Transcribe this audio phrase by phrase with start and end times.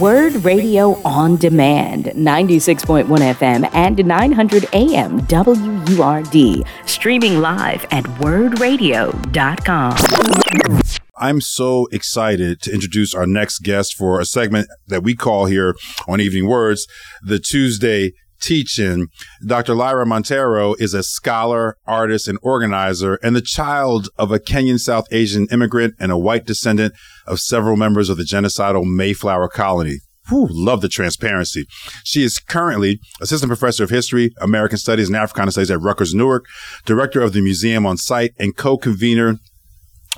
[0.00, 6.64] WURD Radio on Demand, 96.1 FM and 900 AM WURD.
[6.86, 9.96] Streaming live at wurdradio.com.
[11.16, 15.76] I'm so excited to introduce our next guest for a segment that we call here
[16.08, 16.88] on Evening WURDs,
[17.22, 18.12] the Tuesday
[18.42, 19.08] teach-in.
[19.46, 19.74] Dr.
[19.74, 25.06] Lyra Monteiro is a scholar, artist, and organizer, and the child of a Kenyan South
[25.10, 26.92] Asian immigrant and a white descendant
[27.26, 29.98] of several members of the genocidal Mayflower colony.
[30.28, 31.66] Whew, love the transparency.
[32.04, 36.44] She is currently assistant professor of history, American studies, and Africana studies at Rutgers Newark,
[36.84, 39.38] director of the museum on site, and co-convener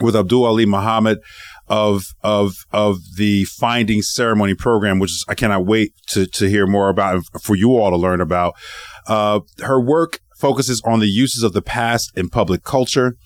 [0.00, 1.20] with Abdul-Aliy Muhammad
[1.68, 6.66] of of of the finding ceremony program, which is I cannot wait to to hear
[6.66, 8.54] more about for you all to learn about.
[9.06, 13.16] Uh, her work focuses on the uses of the past in public culture,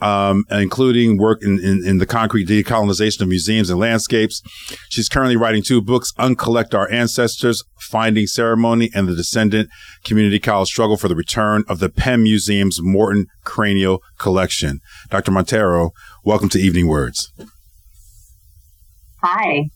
[0.00, 4.42] um, including work in, in, in, the concrete decolonization of museums and landscapes.
[4.88, 9.70] She's currently writing two books, Uncollect Our Ancestors, Finding Ceremony, and the Descendant
[10.04, 14.80] Community College Struggle for the Return of the Penn Museum's Morton Cranial Collection.
[15.10, 15.32] Dr.
[15.32, 15.90] Monteiro,
[16.24, 17.55] welcome to Evening WURDs.
[19.26, 19.70] Hi.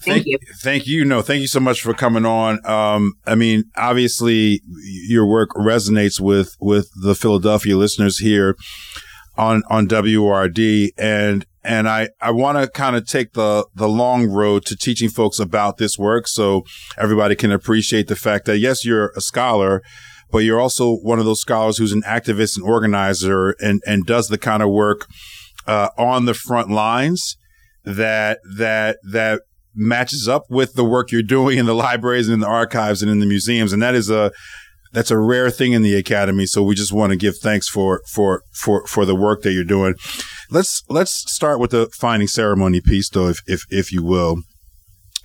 [0.00, 0.38] Thank, thank, you.
[0.62, 1.04] Thank you.
[1.04, 2.64] No, thank you so much for coming on.
[2.64, 4.60] Um, I mean, obviously
[5.08, 8.56] your work resonates with, with the Philadelphia listeners here
[9.36, 10.90] on, on WURD.
[10.96, 15.08] And, and I, I want to kind of take the, the long road to teaching
[15.08, 16.62] folks about this work so
[16.96, 19.82] everybody can appreciate the fact that yes, you're a scholar,
[20.30, 24.28] but you're also one of those scholars who's an activist and organizer and, and does
[24.28, 25.08] the kind of work,
[25.66, 27.36] uh, on the front lines
[27.84, 29.42] that that that
[29.74, 33.10] matches up with the work you're doing in the libraries and in the archives and
[33.10, 33.72] in the museums.
[33.72, 34.32] And that is a
[34.92, 36.46] that's a rare thing in the academy.
[36.46, 39.64] So we just want to give thanks for for for for the work that you're
[39.64, 39.94] doing.
[40.50, 44.42] Let's let's start with the finding ceremony piece though if if if you will.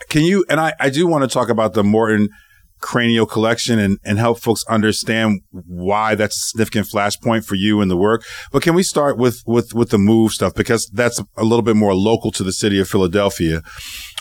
[0.10, 2.30] Can you and i i do want to talk about the morton
[2.80, 7.90] cranial collection and, and help folks understand why that's a significant flashpoint for you and
[7.92, 8.24] the work.
[8.52, 10.54] But can we start with, with, with the move stuff?
[10.56, 13.62] Because that's a little bit more local to the city of Philadelphia.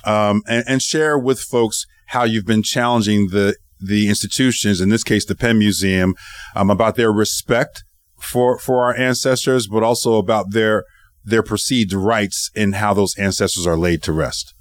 [0.05, 5.05] Um, and, and share with folks how you've been challenging the, the institutions, in this
[5.05, 6.15] case, the Penn Museum,
[6.57, 7.83] um, about their respect
[8.21, 10.85] for, for our ancestors, but also about their,
[11.25, 14.55] their perceived rights and how those ancestors are laid to rest.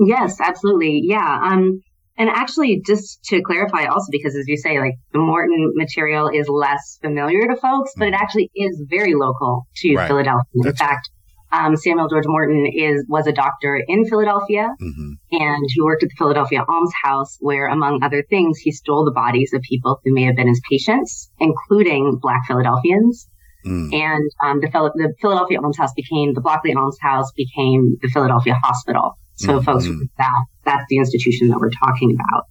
[0.00, 1.00] Yes, absolutely.
[1.02, 1.40] Yeah.
[1.42, 1.82] Um,
[2.18, 6.48] and actually, just to clarify also, because as you say, like the Morton material is
[6.48, 8.22] less familiar to folks, but it mm-hmm.
[8.22, 10.08] actually is very local to right.
[10.08, 10.44] Philadelphia.
[10.54, 11.08] In fact,
[11.52, 15.12] um, Samuel George Morton is was a doctor in Philadelphia, mm-hmm.
[15.30, 19.52] and he worked at the Philadelphia Almshouse, where, among other things, he stole the bodies
[19.54, 23.28] of people who may have been his patients, including Black Philadelphians.
[23.64, 23.92] Mm.
[23.92, 29.16] And um, the, the Philadelphia Almshouse became the Blockley Almshouse became the Philadelphia Hospital.
[29.38, 29.64] So mm-hmm.
[29.64, 29.86] folks,
[30.18, 32.44] that that's the institution that we're talking about.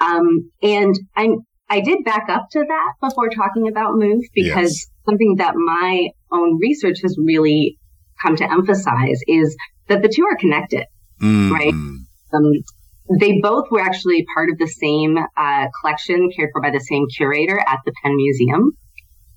[0.00, 1.28] Um, and I
[1.68, 4.86] I did back up to that before talking about move because yes.
[5.08, 7.78] something that my own research has really
[8.22, 9.56] come to emphasize is
[9.88, 10.86] that the two are connected,
[11.20, 11.52] mm-hmm.
[11.52, 11.74] right?
[12.32, 12.52] Um,
[13.18, 17.06] they both were actually part of the same uh, collection cared for by the same
[17.16, 18.72] curator at the Penn Museum.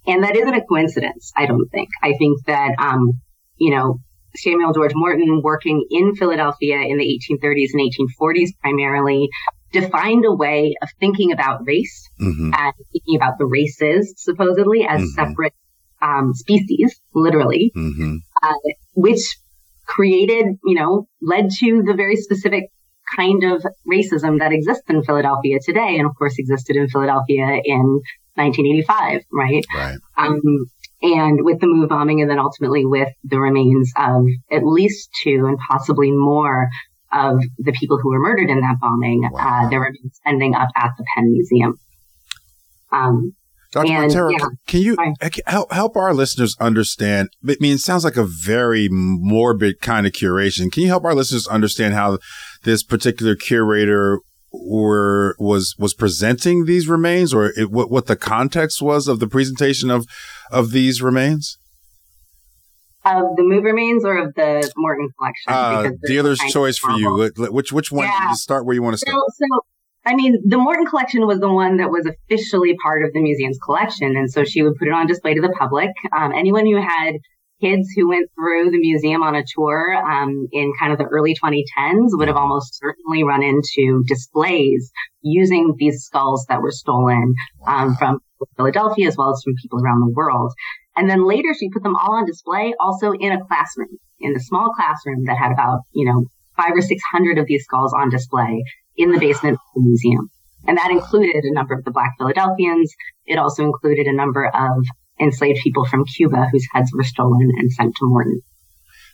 [0.05, 1.89] And that isn't a coincidence, I don't think.
[2.03, 3.13] I think that, um,
[3.57, 3.99] you know,
[4.35, 9.29] Samuel George Morton, working in Philadelphia in the 1830s and 1840s primarily,
[9.71, 12.51] defined a way of thinking about race mm-hmm.
[12.53, 15.29] and thinking about the races supposedly as mm-hmm.
[15.29, 15.53] separate
[16.01, 18.17] um, species, literally, mm-hmm.
[18.41, 18.53] uh,
[18.93, 19.37] which
[19.85, 22.65] created, you know, led to the very specific
[23.15, 28.01] kind of racism that exists in Philadelphia today, and of course existed in Philadelphia in
[28.35, 29.65] 1985, right?
[29.75, 29.97] Right.
[30.17, 30.41] Um,
[31.03, 35.45] and with the move bombing and then ultimately with the remains of at least two
[35.45, 36.69] and possibly more
[37.11, 39.65] of the people who were murdered in that bombing, wow.
[39.65, 41.77] uh, their remains ending up at the Penn Museum.
[42.91, 43.35] Um,
[43.71, 43.91] Dr.
[43.91, 44.95] And, Monteiro, yeah, can you
[45.47, 47.29] help, help our listeners understand?
[47.47, 50.71] I mean, it sounds like a very morbid kind of curation.
[50.71, 52.19] Can you help our listeners understand how
[52.63, 54.19] this particular curator
[54.51, 59.27] were was was presenting these remains, or it, what what the context was of the
[59.27, 60.05] presentation of
[60.51, 61.57] of these remains?
[63.05, 65.51] Of the move remains or of the Morton collection?
[65.51, 67.31] Uh, dealer's choice for you.
[67.37, 68.05] Which which one?
[68.05, 68.31] Yeah.
[68.31, 69.13] start where you want to start.
[69.13, 69.59] So, so,
[70.05, 73.57] I mean, the Morton collection was the one that was officially part of the museum's
[73.63, 75.89] collection, and so she would put it on display to the public.
[76.15, 77.15] Um, anyone who had
[77.63, 81.35] kids who went through the museum on a tour um, in kind of the early
[81.35, 84.91] 2010s would have almost certainly run into displays
[85.21, 87.33] using these skulls that were stolen
[87.65, 88.19] um, from
[88.55, 90.53] Philadelphia as well as from people around the world.
[90.95, 94.39] And then later she put them all on display also in a classroom, in a
[94.39, 96.25] small classroom that had about, you know,
[96.55, 98.63] five or 600 of these skulls on display
[98.95, 100.29] in the basement of the museum.
[100.65, 102.93] And that included a number of the Black Philadelphians.
[103.25, 104.85] It also included a number of
[105.19, 108.41] enslaved people from Cuba whose heads were stolen and sent to Morton.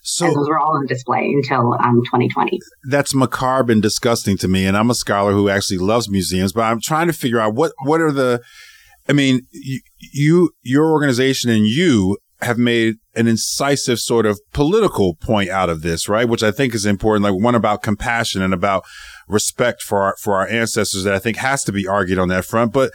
[0.02, 2.60] So and those were all on display until um, 2020.
[2.90, 4.66] That's macabre and disgusting to me.
[4.66, 7.74] And I'm a scholar who actually loves museums, but I'm trying to figure out what
[7.84, 8.42] what are the.
[9.10, 15.16] I mean, you, you your organization and you have made an incisive sort of political
[15.16, 16.30] point out of this, right?
[16.30, 17.24] Which I think is important.
[17.24, 18.86] Like one about compassion and about
[19.28, 22.46] respect for our, for our ancestors that I think has to be argued on that
[22.46, 22.72] front.
[22.72, 22.92] But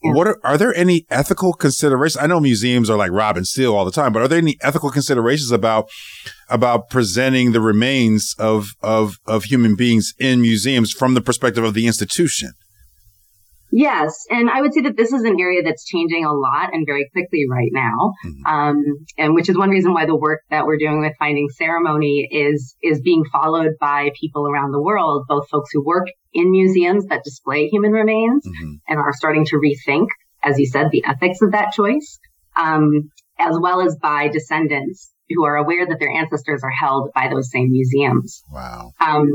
[0.00, 2.22] what are, are there any ethical considerations?
[2.22, 4.56] I know museums are like rob and steal all the time, but are there any
[4.60, 5.88] ethical considerations about
[6.48, 11.74] about presenting the remains of of of human beings in museums from the perspective of
[11.74, 12.52] the institution?
[13.70, 16.86] Yes, and I would say that this is an area that's changing a lot and
[16.86, 18.46] very quickly right now, mm-hmm.
[18.46, 18.82] um,
[19.18, 22.76] and which is one reason why the work that we're doing with Finding Ceremony is
[22.82, 27.24] is being followed by people around the world, both folks who work in museums that
[27.24, 28.74] display human remains mm-hmm.
[28.88, 30.06] and are starting to rethink,
[30.42, 32.18] as you said, the ethics of that choice,
[32.56, 37.28] um, as well as by descendants who are aware that their ancestors are held by
[37.28, 38.42] those same museums.
[38.50, 38.92] Wow.
[38.98, 39.26] Um,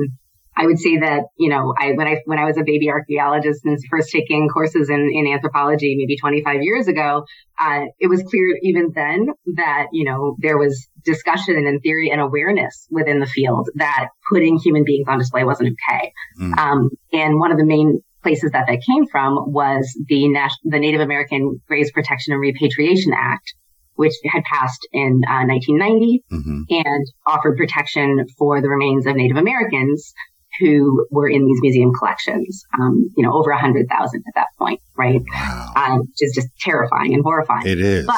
[0.55, 3.61] I would say that, you know, I, when I, when I was a baby archaeologist
[3.65, 7.25] and first taking courses in, in anthropology, maybe 25 years ago,
[7.59, 12.21] uh, it was clear even then that, you know, there was discussion and theory and
[12.21, 16.13] awareness within the field that putting human beings on display wasn't okay.
[16.39, 16.57] Mm.
[16.57, 20.79] Um, and one of the main places that that came from was the, Nas- the
[20.79, 23.53] Native American Graves Protection and Repatriation Act,
[23.95, 26.61] which had passed in uh, 1990 mm-hmm.
[26.69, 30.13] and offered protection for the remains of Native Americans
[30.59, 34.47] who were in these museum collections, um, you know, over a hundred thousand at that
[34.57, 35.21] point, right?
[35.33, 35.73] Wow.
[35.75, 37.67] Um, which is just terrifying and horrifying.
[37.67, 38.05] It is.
[38.05, 38.17] But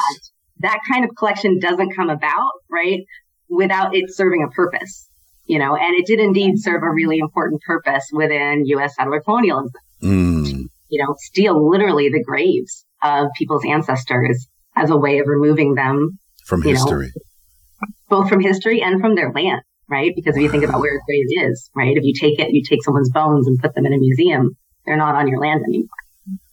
[0.60, 3.00] that kind of collection doesn't come about, right,
[3.48, 5.08] without it serving a purpose,
[5.46, 8.94] you know, and it did indeed serve a really important purpose within U.S.
[8.96, 9.72] settler colonialism.
[10.02, 10.64] Mm.
[10.88, 14.46] You know, steal literally the graves of people's ancestors
[14.76, 19.32] as a way of removing them from history, know, both from history and from their
[19.32, 20.12] land right?
[20.14, 21.96] Because if you think about where a grave is, right?
[21.96, 24.96] If you take it, you take someone's bones and put them in a museum, they're
[24.96, 25.88] not on your land anymore.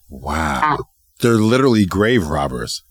[0.09, 0.75] Wow.
[0.75, 0.83] Um,
[1.21, 2.83] they're literally grave robbers.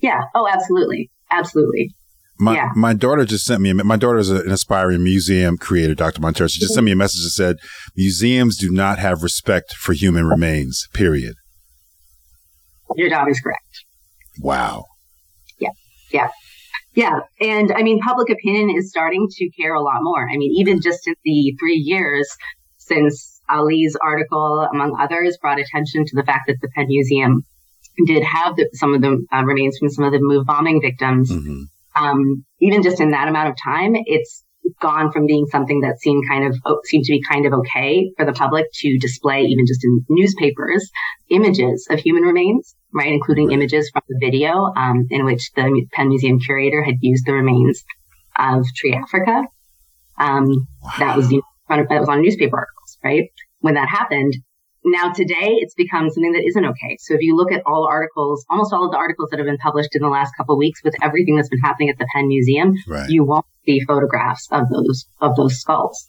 [0.00, 0.22] Yeah.
[0.34, 1.10] Oh, absolutely.
[1.30, 1.94] Absolutely.
[2.38, 2.70] My, yeah.
[2.74, 6.20] my daughter just sent me, my daughter is an aspiring museum creator, Dr.
[6.20, 6.50] Monteiro.
[6.50, 7.56] She just sent me a message that said,
[7.96, 11.36] museums do not have respect for human remains, period.
[12.96, 13.84] Your daughter's correct.
[14.40, 14.84] Wow.
[15.58, 15.70] Yeah.
[16.12, 16.28] Yeah.
[16.94, 17.20] Yeah.
[17.40, 20.28] And I mean, public opinion is starting to care a lot more.
[20.28, 22.28] I mean, even just in the three years
[22.78, 27.44] since Aliy's article, among others, brought attention to the fact that the Penn Museum
[28.06, 31.30] did have the, some of the uh, remains from some of the move bombing victims.
[31.30, 31.62] Mm-hmm.
[31.96, 34.44] Um, even just in that amount of time, it's
[34.80, 38.10] gone from being something that seemed kind of oh, seemed to be kind of okay
[38.16, 40.90] for the public to display even just in newspapers
[41.30, 46.08] images of human remains right including images from the video um, in which the penn
[46.08, 47.84] museum curator had used the remains
[48.38, 49.42] of tree africa.
[50.18, 50.92] Um, wow.
[50.98, 53.30] that was that was on newspaper articles right?
[53.60, 54.34] When that happened
[54.84, 56.96] now today it's become something that isn't okay.
[57.00, 59.58] So if you look at all articles, almost all of the articles that have been
[59.58, 62.28] published in the last couple of weeks with everything that's been happening at the Penn
[62.28, 63.08] Museum, right.
[63.08, 66.06] you won't see photographs of those of those skulls.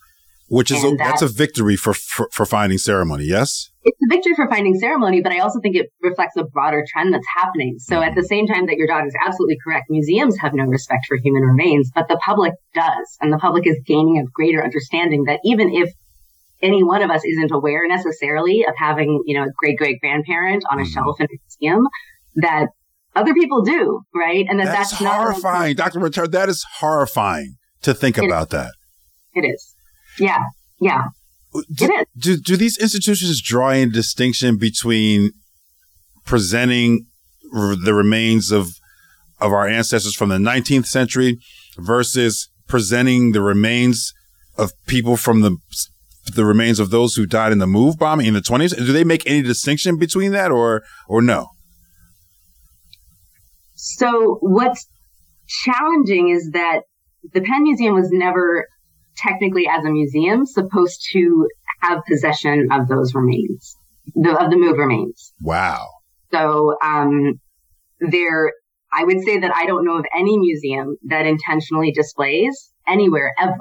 [0.48, 3.72] Which is a, that, that's a victory for, for, for finding ceremony, yes?
[3.84, 7.15] It's a victory for finding ceremony, but I also think it reflects a broader trend
[7.15, 7.77] that's happening.
[7.79, 8.20] So at mm-hmm.
[8.20, 11.41] the same time that your daughter is absolutely correct, museums have no respect for human
[11.41, 13.17] remains, but the public does.
[13.22, 15.91] And the public is gaining a greater understanding that even if
[16.62, 20.64] any one of us isn't aware necessarily of having, you know, a great great grandparent
[20.70, 20.92] on a mm-hmm.
[20.92, 21.88] shelf in a museum
[22.36, 22.68] that
[23.16, 24.46] other people do, right?
[24.50, 25.76] And that that's, that's horrifying.
[25.76, 26.00] Dr.
[26.00, 28.50] Return, that is horrifying to think it about is.
[28.50, 28.72] that.
[29.34, 29.76] It is.
[30.20, 30.44] Yeah.
[30.80, 31.04] Yeah.
[31.74, 32.06] Do, it is.
[32.18, 35.32] Do, do these institutions draw a distinction between
[36.26, 37.06] presenting
[37.56, 38.70] r- the remains of
[39.42, 41.38] of our ancestors from the 19th century
[41.78, 44.14] versus presenting the remains
[44.58, 45.58] of people from the
[46.34, 48.75] the remains of those who died in the move bombing in the 20s?
[48.75, 51.50] Do they make any distinction between that or or no?
[53.74, 54.88] So what's
[55.48, 56.82] challenging is that
[57.34, 58.67] the Penn Museum was never
[59.17, 61.48] technically as a museum supposed to
[61.82, 63.75] have possession of those remains,
[64.13, 65.34] the, of the move remains.
[65.41, 65.88] Wow.
[66.32, 67.39] So um,
[68.00, 68.51] there,
[68.91, 73.58] I would say that I don't know of any museum that intentionally displays anywhere ever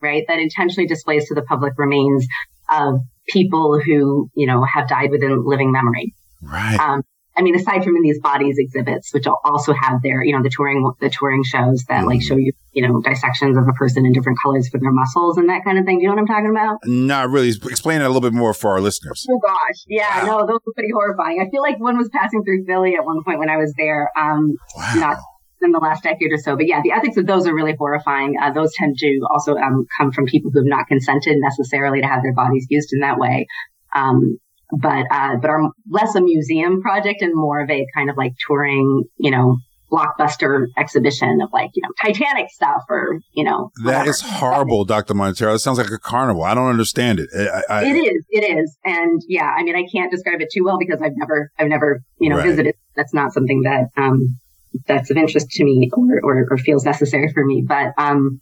[0.00, 0.24] right?
[0.28, 2.26] That intentionally displays to the public remains
[2.70, 6.14] of people who, you know, have died within living memory.
[6.42, 6.78] Right.
[6.78, 7.02] Um,
[7.38, 10.48] I mean, aside from in these bodies exhibits, which also have their, you know, the
[10.48, 12.28] touring, the touring shows that like mm-hmm.
[12.28, 15.48] show you, you know, dissections of a person in different colors for their muscles and
[15.50, 15.98] that kind of thing.
[15.98, 16.78] Do you know what I'm talking about?
[16.86, 17.48] Not really.
[17.48, 19.26] Explain it a little bit more for our listeners.
[19.28, 19.84] Oh gosh.
[19.86, 20.24] Yeah.
[20.24, 20.38] Wow.
[20.38, 21.44] No, those were pretty horrifying.
[21.46, 24.10] I feel like one was passing through Philly at one point when I was there.
[24.16, 24.94] Um, wow.
[24.96, 25.16] not
[25.66, 26.56] in the last decade or so.
[26.56, 28.36] But yeah, the ethics of those are really horrifying.
[28.40, 32.06] Uh, those tend to also um, come from people who have not consented necessarily to
[32.06, 33.46] have their bodies used in that way.
[33.94, 34.38] Um,
[34.70, 38.32] but uh, but are less a museum project and more of a kind of like
[38.46, 39.58] touring, you know,
[39.90, 43.70] blockbuster exhibition of like you know Titanic stuff or you know.
[43.84, 45.14] That is horrible, Dr.
[45.14, 45.54] Monteiro.
[45.54, 46.42] It sounds like a carnival.
[46.42, 47.28] I don't understand it.
[47.34, 48.24] I, I, it is.
[48.30, 48.76] It is.
[48.84, 52.02] And yeah, I mean, I can't describe it too well because I've never, I've never,
[52.18, 52.46] you know, right.
[52.46, 52.74] visited.
[52.96, 54.38] That's not something that um
[54.86, 57.64] that's of interest to me or or, or feels necessary for me.
[57.66, 58.40] But um,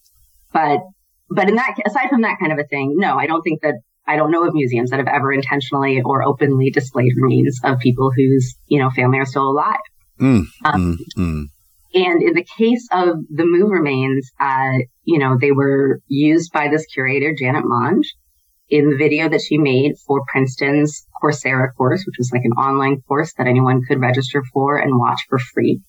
[0.53, 0.81] but
[1.31, 3.75] but in that aside from that kind of a thing, no, I don't think that
[4.07, 8.11] I don't know of museums that have ever intentionally or openly displayed remains of people
[8.14, 9.76] whose, you know, family are still alive.
[10.21, 11.45] Mm, um, mm, mm.
[11.95, 16.69] And in the case of the move remains, uh, you know, they were used by
[16.69, 18.12] this curator, Janet Monge,
[18.69, 23.00] in the video that she made for Princeton's Coursera course, which was like an online
[23.03, 25.81] course that anyone could register for and watch for free.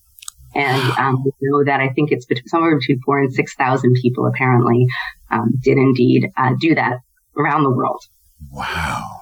[0.56, 4.26] And um, we know that I think it's between, somewhere between four and 6,000 people
[4.26, 4.86] apparently
[5.30, 7.00] um, did indeed uh, do that
[7.36, 8.00] around the world.
[8.50, 9.20] Wow.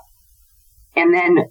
[0.94, 1.46] And then,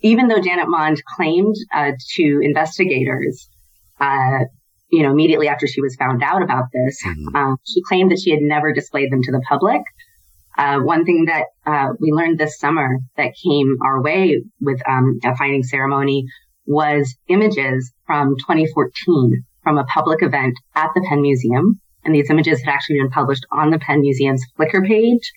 [0.00, 3.48] even though Janet Monge claimed uh, to investigators,
[4.00, 4.40] uh,
[4.90, 7.36] you know, immediately after she was found out about this, mm-hmm.
[7.36, 9.82] um, she claimed that she had never displayed them to the public.
[10.58, 15.20] Uh, one thing that uh, we learned this summer that came our way with um,
[15.24, 16.24] a finding ceremony
[16.66, 21.80] was images from 2014 from a public event at the Penn Museum.
[22.04, 25.32] And these images had actually been published on the Penn Museum's Flickr page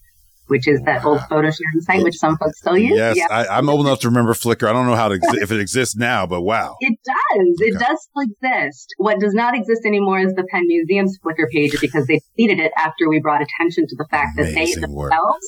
[0.50, 2.98] which is that old photo sharing site, which some folks still use.
[2.98, 3.28] Yes, yeah.
[3.30, 4.68] I, am old enough to remember Flickr.
[4.68, 7.62] I don't know how to exi- if it exists now, but wow, it does.
[7.62, 7.70] Okay.
[7.70, 8.96] It does still exist.
[8.98, 12.72] What does not exist anymore is the Penn Museum's Flickr page because they deleted it
[12.78, 15.40] after we brought attention to the fact Amazing that they themselves, work.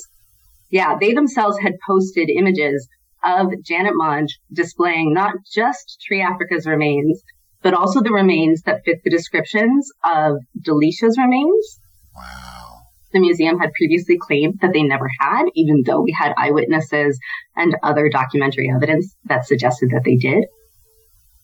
[0.70, 2.88] yeah, they themselves had posted images
[3.24, 7.22] of Janet Monge displaying not just Tree Africa's remains,
[7.62, 11.80] but also the remains that fit the descriptions of Delisha's remains.
[12.16, 12.52] Wow
[13.14, 17.20] the museum had previously claimed that they never had, even though we had eyewitnesses
[17.56, 20.46] and other documentary evidence that suggested that they did.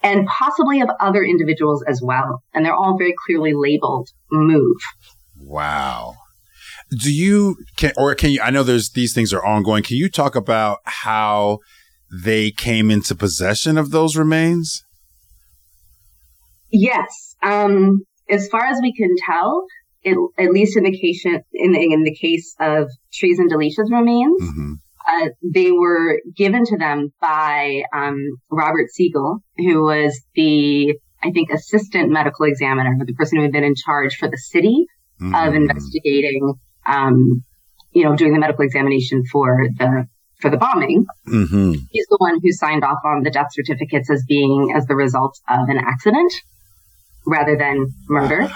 [0.04, 2.44] And possibly of other individuals as well.
[2.54, 4.78] And they're all very clearly labeled move.
[5.40, 6.16] Wow.
[6.90, 9.84] Do you can or can you I know there's these things are ongoing.
[9.84, 11.60] Can you talk about how
[12.12, 14.84] they came into possession of those remains?
[16.72, 17.36] Yes.
[17.44, 19.66] Um, as far as we can tell,
[20.04, 23.92] it, at least in the case in the, in the case of Trees and Delisha's
[23.92, 24.74] remains, mm-hmm.
[25.08, 28.18] uh, they were given to them by um,
[28.50, 33.64] Robert Siegel, who was the I think assistant medical examiner, the person who had been
[33.64, 34.86] in charge for the city
[35.22, 35.34] mm-hmm.
[35.34, 36.54] of investigating,
[36.88, 37.44] um,
[37.92, 40.08] you know, doing the medical examination for the
[40.40, 41.06] for the bombing.
[41.28, 41.74] Mm-hmm.
[41.92, 45.40] He's the one who signed off on the death certificates as being as the result
[45.50, 46.32] of an accident
[47.26, 48.42] rather than murder.
[48.42, 48.52] Wow.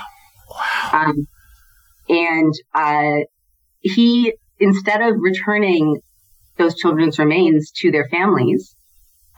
[0.49, 0.89] Wow.
[0.93, 1.27] Um,
[2.09, 3.25] and uh,
[3.79, 6.01] he, instead of returning
[6.57, 8.75] those children's remains to their families,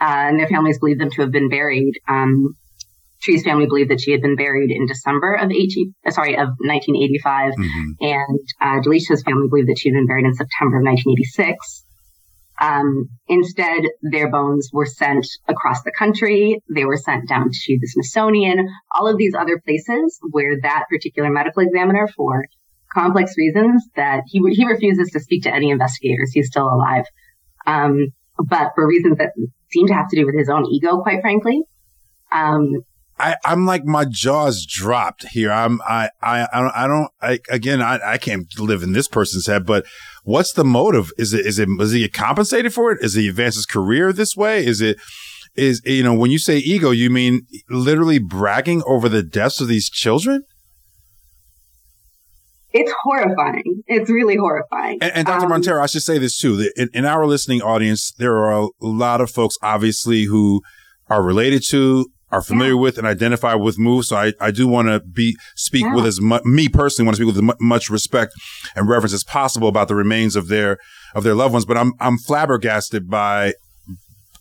[0.02, 1.94] uh, and their families believe them to have been buried.
[2.10, 2.56] Um,
[3.24, 6.50] Tree's family believed that she had been buried in December of 18, uh, sorry, of
[6.60, 7.90] 1985, mm-hmm.
[8.02, 11.86] and uh, Delisha's family believed that she had been buried in September of 1986.
[12.62, 16.62] Um, instead, their bones were sent across the country.
[16.74, 21.30] They were sent down to the Smithsonian, all of these other places where that particular
[21.30, 22.46] medical examiner, for
[22.94, 26.32] complex reasons that he he refuses to speak to any investigators.
[26.32, 27.06] He's still alive,
[27.66, 29.32] um, but for reasons that
[29.72, 31.64] seem to have to do with his own ego, quite frankly.
[32.32, 32.84] Um,
[33.24, 35.50] I, I'm like my jaws dropped here.
[35.50, 39.08] I'm I I I don't, I don't I, again I, I can't live in this
[39.08, 39.86] person's head, but
[40.26, 41.10] what's the motive?
[41.18, 42.98] Is it is it is he compensated for it?
[43.02, 44.66] Is he advance his career this way?
[44.66, 44.98] Is it
[45.56, 49.70] is you know when you say ego, you mean literally bragging over the deaths of
[49.70, 50.44] these children?
[52.74, 53.84] It's horrifying.
[53.88, 54.98] It's really horrifying.
[55.00, 55.46] And, and Dr.
[55.46, 56.70] Um, Monteiro, I should say this too.
[56.76, 60.64] In, in, our listening audience, there are a lot of folks, obviously, who
[61.08, 62.80] are related to, are familiar yeah.
[62.80, 64.06] with, and identify with Move.
[64.06, 65.96] So I, I do want to be speak yeah.
[65.96, 68.34] with as much, me personally want to speak with as much respect
[68.76, 70.80] and reverence as possible about the remains of their
[71.14, 71.66] of their loved ones.
[71.66, 73.54] But I'm I'm flabbergasted by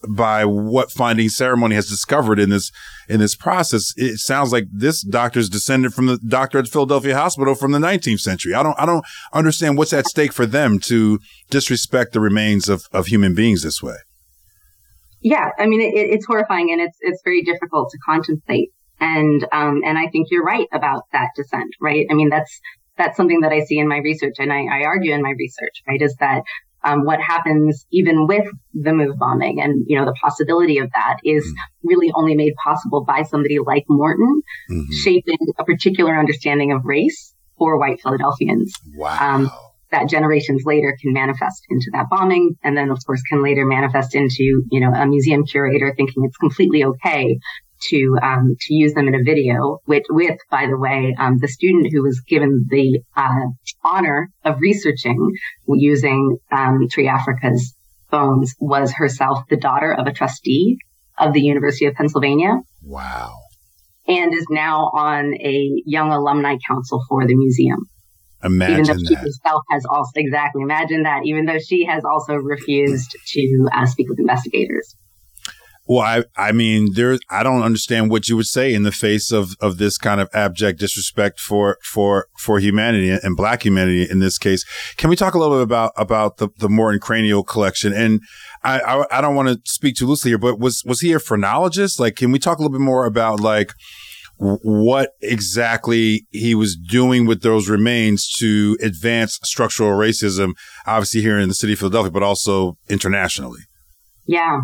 [0.08, 2.72] by what finding ceremony has discovered in this
[3.10, 3.92] in this process.
[3.96, 8.20] It sounds like this doctor's descended from the doctor at Philadelphia Hospital from the 19th
[8.20, 8.54] century.
[8.54, 11.20] I don't I don't understand what's at stake for them to
[11.50, 13.96] disrespect the remains of, of human beings this way.
[15.22, 18.70] Yeah, I mean, it, it's horrifying and it's it's very difficult to contemplate.
[19.00, 22.06] And um, and I think you're right about that dissent, right?
[22.10, 22.60] I mean, that's
[22.96, 25.82] that's something that I see in my research, and I, I argue in my research,
[25.88, 26.00] right?
[26.00, 26.42] Is that
[26.84, 31.18] um, what happens even with the move bombing and you know the possibility of that
[31.24, 31.88] is mm-hmm.
[31.88, 34.92] really only made possible by somebody like Morton mm-hmm.
[34.92, 38.72] shaping a particular understanding of race for white Philadelphians.
[38.96, 39.34] Wow.
[39.34, 39.50] Um,
[39.92, 44.14] that generations later can manifest into that bombing and then of course can later manifest
[44.14, 47.38] into you know a museum curator thinking it's completely okay
[47.88, 51.48] to um, to use them in a video with, with by the way, um, the
[51.48, 53.46] student who was given the uh,
[53.84, 55.32] honor of researching
[55.68, 57.74] using um, Tree Africa's
[58.10, 60.76] bones was herself the daughter of a trustee
[61.18, 62.60] of the University of Pennsylvania.
[62.82, 63.34] Wow.
[64.06, 67.78] And is now on a young alumni council for the museum.
[68.44, 69.08] Imagine even though that.
[69.08, 71.22] she herself has also exactly imagine that.
[71.24, 74.96] Even though she has also refused to uh, speak with investigators.
[75.88, 79.32] Well, I, I mean, there, I don't understand what you would say in the face
[79.32, 84.20] of, of this kind of abject disrespect for, for, for humanity and black humanity in
[84.20, 84.64] this case.
[84.96, 87.92] Can we talk a little bit about, about the, the Morton cranial collection?
[87.92, 88.20] And
[88.62, 91.18] I, I, I don't want to speak too loosely here, but was, was he a
[91.18, 91.98] phrenologist?
[91.98, 93.72] Like, can we talk a little bit more about like,
[94.42, 100.52] what exactly he was doing with those remains to advance structural racism,
[100.84, 103.60] obviously here in the city of Philadelphia, but also internationally.
[104.26, 104.60] Yeah.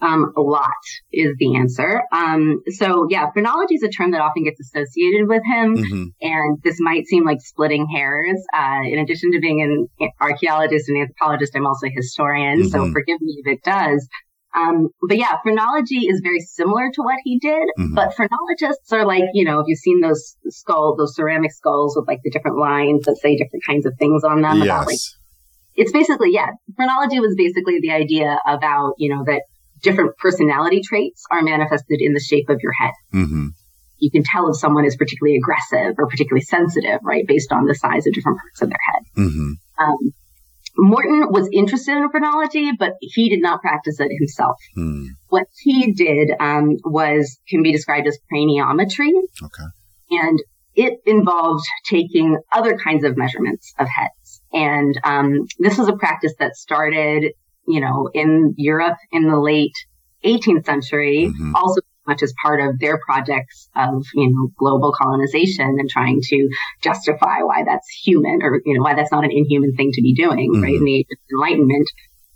[0.00, 0.72] Um, a lot
[1.12, 2.02] is the answer.
[2.12, 5.76] Um, so yeah, phrenology is a term that often gets associated with him.
[5.76, 6.04] Mm-hmm.
[6.20, 8.42] And this might seem like splitting hairs.
[8.52, 12.62] Uh, in addition to being an archaeologist and anthropologist, I'm also a historian.
[12.62, 12.68] Mm-hmm.
[12.68, 14.08] So forgive me if it does.
[14.54, 17.94] Um, but yeah, phrenology is very similar to what he did, mm-hmm.
[17.94, 22.06] but phrenologists are like, you know, if you've seen those skulls, those ceramic skulls with
[22.06, 24.64] like the different lines that say different kinds of things on them yes.
[24.66, 24.98] about like,
[25.74, 29.42] it's basically, yeah, phrenology was basically the idea about, you know, that
[29.82, 32.92] different personality traits are manifested in the shape of your head.
[33.14, 33.46] Mm-hmm.
[33.98, 37.74] You can tell if someone is particularly aggressive or particularly sensitive, right, based on the
[37.74, 39.02] size of different parts of their head.
[39.16, 39.52] Mm-hmm.
[39.82, 40.12] Um,
[40.76, 44.56] Morton was interested in phrenology, but he did not practice it himself.
[44.76, 45.06] Mm.
[45.28, 49.10] What he did um, was can be described as craniometry.
[49.42, 49.64] Okay.
[50.10, 50.38] And
[50.74, 54.42] it involved taking other kinds of measurements of heads.
[54.52, 57.32] And um, this was a practice that started
[57.66, 59.74] you know, in Europe in the late
[60.24, 61.54] 18th century, mm-hmm.
[61.54, 66.48] also much as part of their projects of, you know, global colonization and trying to
[66.82, 70.14] justify why that's human or, you know, why that's not an inhuman thing to be
[70.14, 70.62] doing, mm-hmm.
[70.62, 70.74] right?
[70.74, 71.88] In the age of enlightenment.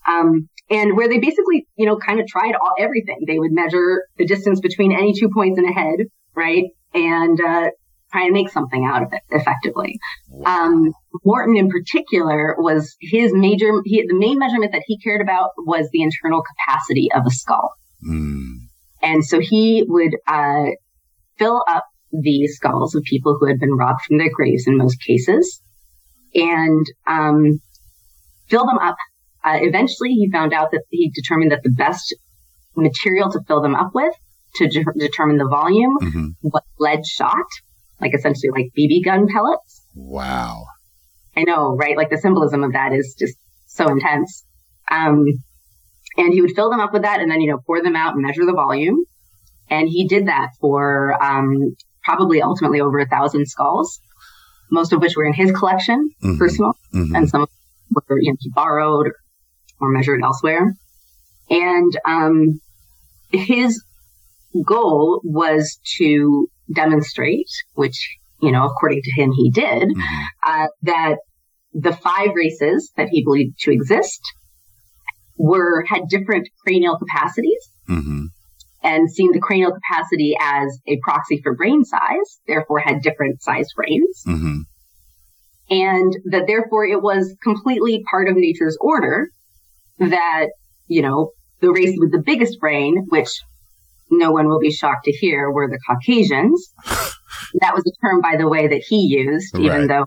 [0.06, 3.18] Um, and where they basically, you know, kind of tried all, everything.
[3.26, 5.96] They would measure the distance between any two points in a head,
[6.34, 6.64] right?
[6.94, 7.70] And, uh,
[8.12, 9.98] try and make something out of it effectively.
[10.44, 10.92] Um,
[11.24, 15.88] Morton in particular was his major, he, the main measurement that he cared about was
[15.92, 17.72] the internal capacity of a skull.
[18.08, 18.65] Mm.
[19.02, 20.70] And so he would, uh,
[21.38, 24.96] fill up the skulls of people who had been robbed from their graves in most
[25.02, 25.60] cases
[26.34, 27.60] and, um,
[28.48, 28.96] fill them up.
[29.44, 32.14] Uh, eventually he found out that he determined that the best
[32.74, 34.14] material to fill them up with
[34.56, 36.28] to de- determine the volume mm-hmm.
[36.42, 37.46] was lead shot
[38.00, 39.82] like essentially like BB gun pellets.
[39.94, 40.64] Wow.
[41.36, 41.96] I know, right?
[41.96, 44.44] Like the symbolism of that is just so intense.
[44.90, 45.24] Um,
[46.16, 48.14] and he would fill them up with that and then, you know, pour them out
[48.14, 49.04] and measure the volume.
[49.68, 54.00] And he did that for, um, probably ultimately over a thousand skulls,
[54.70, 56.38] most of which were in his collection, mm-hmm.
[56.38, 57.14] personal, mm-hmm.
[57.14, 57.46] and some
[57.90, 59.14] were, you know, he borrowed or,
[59.80, 60.74] or measured elsewhere.
[61.50, 62.60] And, um,
[63.32, 63.82] his
[64.64, 70.24] goal was to demonstrate, which, you know, according to him, he did, mm-hmm.
[70.46, 71.16] uh, that
[71.74, 74.20] the five races that he believed to exist
[75.36, 77.70] were, had different cranial capacities.
[77.88, 78.26] Mm-hmm.
[78.82, 83.72] And seeing the cranial capacity as a proxy for brain size, therefore had different sized
[83.74, 84.22] brains.
[84.26, 84.60] Mm-hmm.
[85.68, 89.28] And that therefore it was completely part of nature's order
[89.98, 90.46] that,
[90.86, 93.30] you know, the race with the biggest brain, which
[94.10, 96.72] no one will be shocked to hear were the Caucasians.
[97.60, 99.64] that was a term, by the way, that he used, right.
[99.64, 100.04] even though,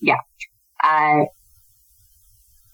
[0.00, 0.16] yeah.
[0.82, 1.24] Uh,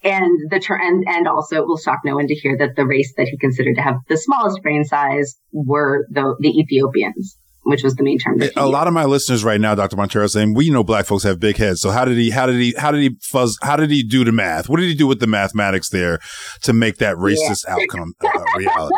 [0.03, 2.85] and the term, and, and also it will shock no one to hear that the
[2.85, 7.83] race that he considered to have the smallest brain size were the, the Ethiopians which
[7.83, 8.41] was the main term.
[8.55, 9.95] a lot of my listeners right now, Dr.
[9.95, 11.81] Monteiro, saying we know black folks have big heads.
[11.81, 12.29] So how did he?
[12.29, 12.75] How did he?
[12.77, 13.57] How did he fuzz?
[13.61, 14.69] How did he do the math?
[14.69, 16.19] What did he do with the mathematics there
[16.61, 17.75] to make that racist yeah.
[17.75, 18.95] outcome uh, reality?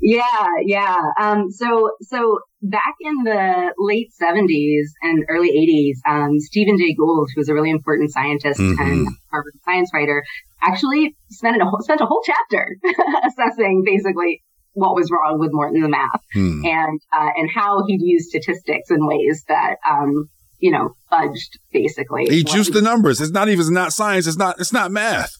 [0.00, 0.98] Yeah, yeah.
[1.18, 7.28] Um, so, so back in the late 70s and early 80s, um, Stephen Jay Gould,
[7.34, 8.80] who was a really important scientist mm-hmm.
[8.80, 10.22] and Harvard science writer,
[10.62, 12.76] actually spent a whole, spent a whole chapter
[13.24, 16.64] assessing basically what was wrong with Morton the math hmm.
[16.64, 22.26] and uh, and how he'd use statistics in ways that um, you know fudged basically.
[22.26, 23.20] He juiced the numbers.
[23.20, 24.26] It's not even it's not science.
[24.26, 25.32] It's not it's not math.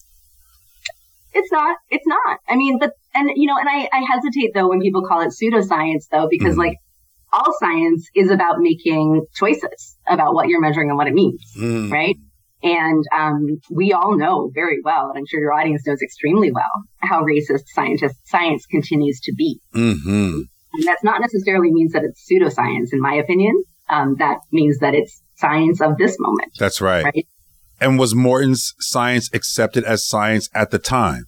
[1.33, 1.77] It's not.
[1.89, 2.39] It's not.
[2.47, 5.29] I mean, but and you know, and I, I hesitate though when people call it
[5.29, 6.59] pseudoscience though, because mm.
[6.59, 6.77] like
[7.33, 11.89] all science is about making choices about what you're measuring and what it means, mm.
[11.91, 12.15] right?
[12.63, 16.69] And um, we all know very well, and I'm sure your audience knows extremely well,
[16.97, 19.59] how racist scientist science continues to be.
[19.73, 20.41] Mm-hmm.
[20.73, 23.63] And that's not necessarily means that it's pseudoscience, in my opinion.
[23.89, 26.51] Um, that means that it's science of this moment.
[26.59, 27.03] That's right.
[27.03, 27.27] right?
[27.81, 31.25] And was Morton's science accepted as science at the time?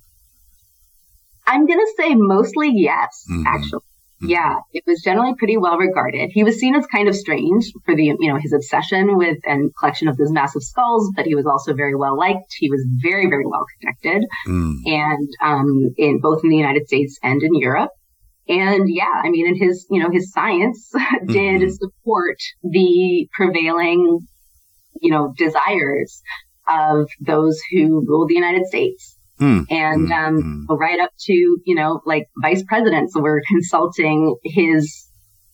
[1.47, 3.47] I'm going to say mostly yes, mm-hmm.
[3.47, 3.79] actually.
[3.79, 4.29] Mm-hmm.
[4.29, 6.29] Yeah, it was generally pretty well regarded.
[6.31, 9.71] He was seen as kind of strange for the, you know, his obsession with and
[9.77, 12.55] collection of these massive skulls, but he was also very well liked.
[12.57, 14.75] He was very, very well connected, mm.
[14.85, 17.89] and um, in both in the United States and in Europe.
[18.47, 20.91] And yeah, I mean, and his, you know, his science
[21.27, 21.69] did mm-hmm.
[21.69, 24.19] support the prevailing,
[25.03, 26.21] you know, desires
[26.67, 29.17] of those who rule the United States.
[29.39, 30.79] Mm, and mm, um, mm.
[30.79, 35.07] right up to you know like vice presidents were consulting his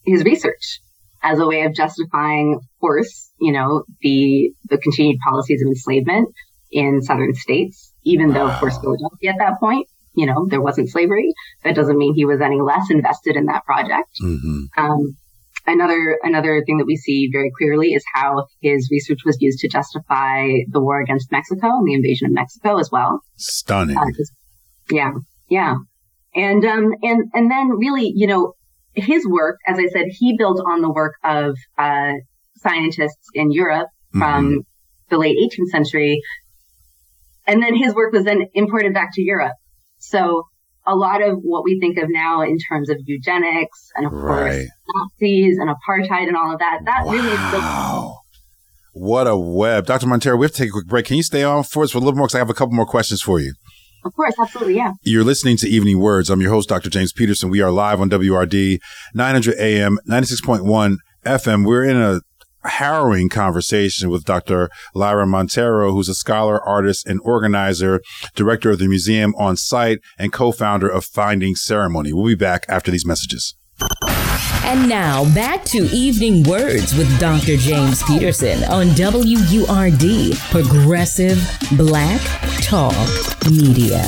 [0.06, 0.82] his research
[1.24, 6.30] as a way of justifying, of course, you know the the continued policies of enslavement
[6.72, 7.94] in southern states.
[8.04, 8.34] Even wow.
[8.34, 11.34] though, of course, Philadelphia at that point, you know, there wasn't slavery.
[11.64, 14.10] That doesn't mean he was any less invested in that project.
[14.22, 14.66] Mm-hmm.
[14.78, 15.18] Um,
[15.70, 19.68] Another another thing that we see very clearly is how his research was used to
[19.68, 23.20] justify the war against Mexico and the invasion of Mexico as well.
[23.38, 23.96] Stunning.
[23.96, 24.06] Uh,
[24.90, 25.12] yeah,
[25.48, 25.76] yeah,
[26.34, 28.54] and um and and then really, you know,
[28.96, 32.14] his work, as I said, he built on the work of uh,
[32.58, 34.58] scientists in Europe from mm-hmm.
[35.10, 36.20] the late 18th century,
[37.46, 39.54] and then his work was then imported back to Europe.
[40.00, 40.46] So
[40.90, 44.52] a lot of what we think of now in terms of eugenics and of right.
[44.52, 44.70] course
[45.22, 47.12] Nazis and apartheid and all of that, that wow.
[47.12, 48.22] really is still.
[48.94, 49.86] What a web.
[49.86, 50.08] Dr.
[50.08, 51.06] Monteiro, we have to take a quick break.
[51.06, 52.26] Can you stay on for us for a little more?
[52.26, 53.54] Because I have a couple more questions for you.
[54.04, 54.94] Of course, absolutely, yeah.
[55.04, 56.30] You're listening to Evening WURDs.
[56.30, 56.90] I'm your host, Dr.
[56.90, 57.50] James Peterson.
[57.50, 58.80] We are live on WURD
[59.14, 61.66] 900 AM, 96.1 FM.
[61.66, 62.22] We're in a
[62.64, 64.70] harrowing conversation with Dr.
[64.94, 68.02] Lyra Monteiro, who's a scholar, artist, and organizer,
[68.36, 72.14] director of the museum on site, and co-founder of Finding Ceremony.
[72.14, 73.56] We'll be back after these messages.
[74.64, 77.58] And now back to Evening WURDs with Dr.
[77.58, 81.40] James Peterson on WURD, Progressive
[81.78, 82.22] Black
[82.62, 82.94] Talk
[83.50, 84.04] Media.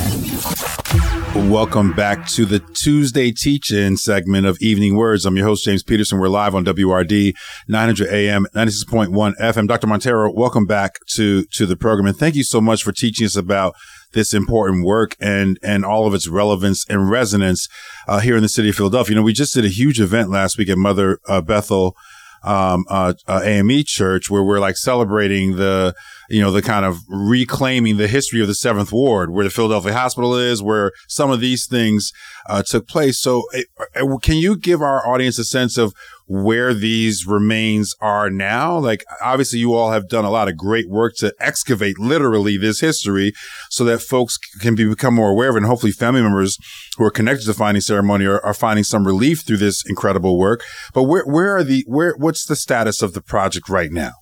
[1.34, 5.24] Welcome back to the Tuesday teach-in segment of Evening WURDs.
[5.24, 6.18] I'm your host, James Peterson.
[6.18, 7.32] We're live on WURD
[7.68, 9.66] 900 AM, 96.1 FM.
[9.66, 9.86] Dr.
[9.86, 12.06] Monteiro, welcome back to, to the program.
[12.06, 13.74] And thank you so much for teaching us about
[14.12, 17.66] this important work and, and all of its relevance and resonance,
[18.06, 19.12] uh, here in the city of Philadelphia.
[19.12, 21.96] You know, we just did a huge event last week at Mother uh, Bethel,
[22.44, 25.94] um, uh, uh AME church where we're like celebrating the,
[26.28, 29.92] you know, the kind of reclaiming the history of the Seventh Ward, where the Philadelphia
[29.92, 32.12] Hospital is, where some of these things
[32.48, 33.20] uh, took place.
[33.20, 35.94] So, uh, can you give our audience a sense of
[36.26, 38.78] where these remains are now?
[38.78, 42.80] Like, obviously, you all have done a lot of great work to excavate literally this
[42.80, 43.32] history
[43.70, 45.58] so that folks can be, become more aware of it.
[45.58, 46.56] And hopefully, family members
[46.96, 50.62] who are connected to finding ceremony are, are finding some relief through this incredible work.
[50.94, 54.12] But where, where are the, where, what's the status of the project right now?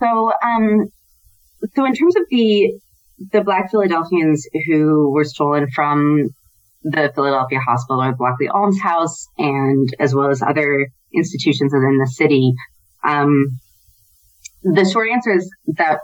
[0.00, 0.86] So, um,
[1.74, 2.72] so in terms of the
[3.32, 6.28] the Black Philadelphians who were stolen from
[6.90, 12.06] the Philadelphia Hospital or the Blockley Almshouse, and as well as other institutions within the
[12.06, 12.52] city,
[13.04, 13.58] um,
[14.62, 16.00] the short answer is that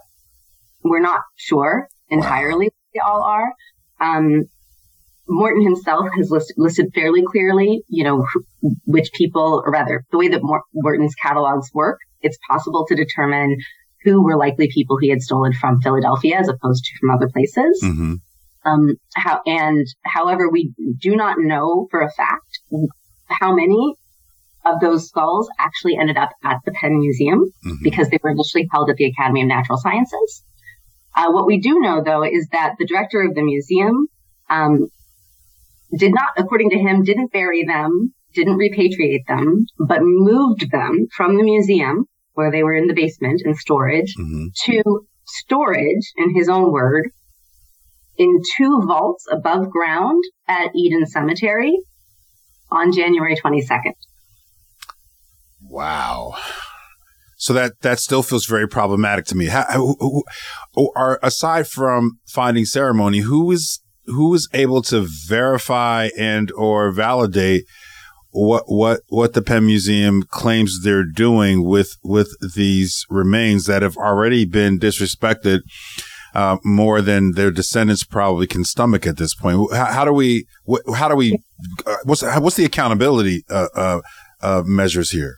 [0.82, 2.70] we're not sure entirely wow.
[2.94, 3.52] they all are.
[4.00, 4.44] Um,
[5.28, 8.26] Morton himself has list, listed fairly clearly, you know,
[8.84, 10.40] which people, or rather, the way that
[10.74, 13.56] Morton's catalogs work it's possible to determine
[14.04, 17.82] who were likely people he had stolen from Philadelphia as opposed to from other places.
[17.84, 18.14] Mm-hmm.
[18.64, 22.60] Um, how, and however, we do not know for a fact
[23.28, 23.94] how many
[24.64, 27.82] of those skulls actually ended up at the Penn Museum mm-hmm.
[27.82, 30.44] because they were initially held at the Academy of Natural Sciences.
[31.16, 34.06] Uh, what we do know, though, is that the director of the museum
[34.48, 34.88] um,
[35.96, 41.36] did not, according to him, didn't bury them, didn't repatriate them, but moved them from
[41.36, 44.46] the museum where they were in the basement in storage mm-hmm.
[44.64, 47.10] to storage, in his own word,
[48.16, 51.78] in two vaults above ground at Eden Cemetery
[52.70, 53.92] on January 22nd.
[55.62, 56.34] Wow.
[57.36, 59.46] So that that still feels very problematic to me.
[59.46, 60.22] How, who, who,
[60.76, 66.92] oh, are aside from finding ceremony, who is who is able to verify and or
[66.92, 67.64] validate
[68.30, 73.96] what what what the Penn Museum claims they're doing with with these remains that have
[73.96, 75.60] already been disrespected
[76.34, 79.58] uh, more than their descendants probably can stomach at this point.
[79.72, 80.46] How, how do we
[80.94, 81.38] how do we
[81.86, 84.00] uh, what's what's the accountability uh, uh,
[84.40, 85.36] uh measures here?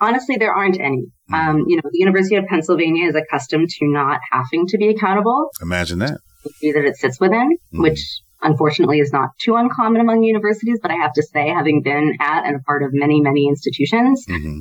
[0.00, 1.06] Honestly, there aren't any.
[1.30, 1.34] Mm.
[1.34, 5.48] Um, you know, the University of Pennsylvania is accustomed to not having to be accountable.
[5.62, 6.18] Imagine that.
[6.44, 7.82] That it sits within, mm.
[7.82, 8.00] which
[8.42, 12.44] unfortunately is not too uncommon among universities, but I have to say, having been at
[12.44, 14.60] and a part of many, many institutions, mm-hmm.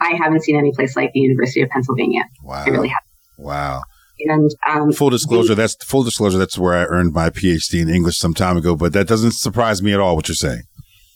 [0.00, 2.22] I haven't seen any place like the University of Pennsylvania.
[2.42, 2.64] Wow.
[2.66, 3.02] I really have.
[3.36, 3.82] Wow.
[4.20, 6.38] And um, full disclosure, that's full disclosure.
[6.38, 8.74] That's where I earned my PhD in English some time ago.
[8.76, 10.16] But that doesn't surprise me at all.
[10.16, 10.62] What you're saying.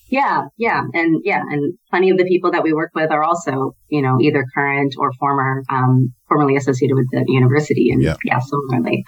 [0.08, 3.74] Yeah, yeah, and yeah, and plenty of the people that we work with are also,
[3.88, 8.38] you know, either current or former, um, formerly associated with the university, and yeah, yeah
[8.38, 9.04] similarly.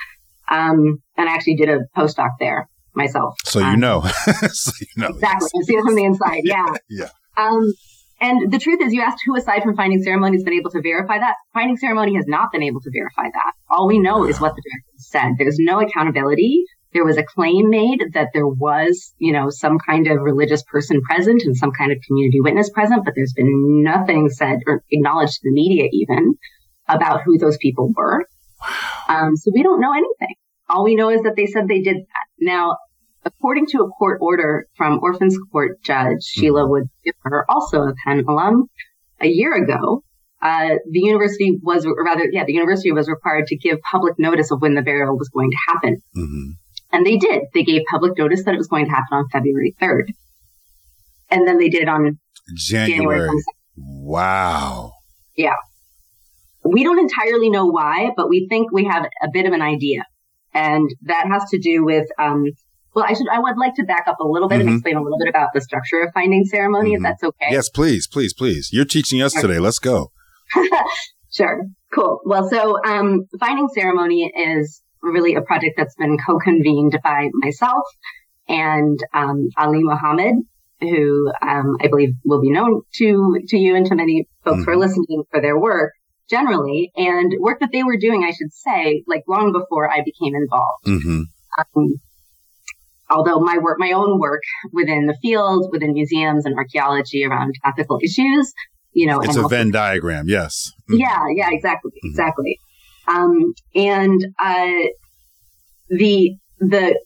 [0.49, 3.35] Um, and I actually did a postdoc there myself.
[3.45, 4.01] So you um, know.
[4.53, 5.09] so you know.
[5.09, 5.51] Exactly.
[5.55, 5.63] Yes.
[5.63, 6.41] I see it from the inside.
[6.45, 6.67] Yeah.
[6.89, 7.09] yeah.
[7.37, 7.73] Um,
[8.21, 10.81] and the truth is, you asked who aside from finding ceremony has been able to
[10.81, 11.35] verify that.
[11.53, 13.53] Finding ceremony has not been able to verify that.
[13.69, 15.33] All we know is what the director said.
[15.39, 16.65] There's no accountability.
[16.93, 21.03] There was a claim made that there was, you know, some kind of religious person
[21.03, 25.35] present and some kind of community witness present, but there's been nothing said or acknowledged
[25.35, 26.35] to the media even
[26.89, 28.25] about who those people were.
[29.09, 30.37] Um, so we don't know anything.
[30.69, 32.27] All we know is that they said they did that.
[32.39, 32.77] Now,
[33.25, 36.71] according to a court order from Orphans Court Judge Sheila mm-hmm.
[36.71, 38.69] Wood Skipper, also a Penn alum,
[39.21, 40.03] a year ago,
[40.43, 44.51] uh, the university was, or rather, yeah, the university was required to give public notice
[44.51, 46.03] of when the burial was going to happen.
[46.17, 46.51] Mm-hmm.
[46.93, 47.45] And they did.
[47.55, 50.13] They gave public notice that it was going to happen on February 3rd.
[51.31, 52.19] And then they did it on
[52.55, 52.99] January.
[52.99, 53.43] January
[53.77, 54.93] wow.
[55.37, 55.57] Yeah.
[56.63, 60.05] We don't entirely know why, but we think we have a bit of an idea.
[60.53, 62.45] And that has to do with, um,
[62.95, 64.69] well, I should, I would like to back up a little bit mm-hmm.
[64.69, 66.97] and explain a little bit about the structure of finding ceremony, mm-hmm.
[66.97, 67.49] if that's okay.
[67.51, 68.71] Yes, please, please, please.
[68.73, 69.59] You're teaching us today.
[69.59, 70.13] Let's go.
[71.33, 71.67] sure.
[71.93, 72.21] Cool.
[72.25, 77.83] Well, so, um, finding ceremony is really a project that's been co-convened by myself
[78.49, 80.37] and, um, Aliy Muhammad,
[80.81, 84.65] who, um, I believe will be known to, to you and to many folks mm-hmm.
[84.65, 84.81] who are mm-hmm.
[84.81, 85.93] listening for their work
[86.31, 90.35] generally and work that they were doing, I should say, like long before I became
[90.35, 90.87] involved.
[93.11, 97.99] Although my work, my own work within the field, within museums and archaeology around ethical
[98.03, 98.53] issues,
[98.93, 100.27] you know, it's a Venn diagram.
[100.29, 100.73] Yes.
[100.91, 101.01] Mm-hmm.
[101.01, 101.23] Yeah.
[101.35, 101.49] Yeah.
[101.51, 101.91] Exactly.
[101.91, 102.09] Mm-hmm.
[102.11, 102.59] Exactly.
[103.07, 104.89] Um, and, uh,
[105.91, 106.99] the, the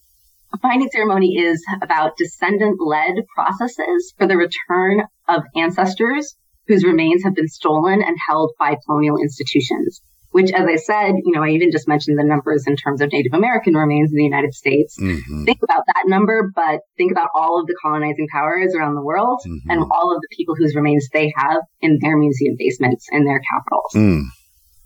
[0.63, 6.37] finding ceremony is about descendant led processes for the return of ancestors
[6.69, 10.01] whose remains have been stolen and held by colonial institutions.
[10.39, 13.11] Which, as I said, you know, I even just mentioned the numbers in terms of
[13.11, 14.97] Native American remains in the United States.
[14.97, 15.47] Mm-hmm.
[15.47, 19.41] Think about that number, but think about all of the colonizing powers around the world
[19.45, 19.69] mm-hmm.
[19.69, 23.41] and all of the people whose remains they have in their museum basements in their
[23.41, 23.93] capitals.
[23.97, 24.23] Mm.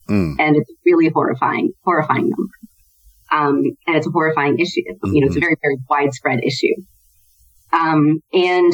[0.09, 0.37] Mm.
[0.39, 2.55] And it's really horrifying, horrifying number.
[3.31, 4.81] Um, and it's a horrifying issue.
[4.89, 5.15] Mm-hmm.
[5.15, 5.45] You know, it's a mm-hmm.
[5.45, 6.77] very, very widespread issue.
[7.75, 8.73] Um, and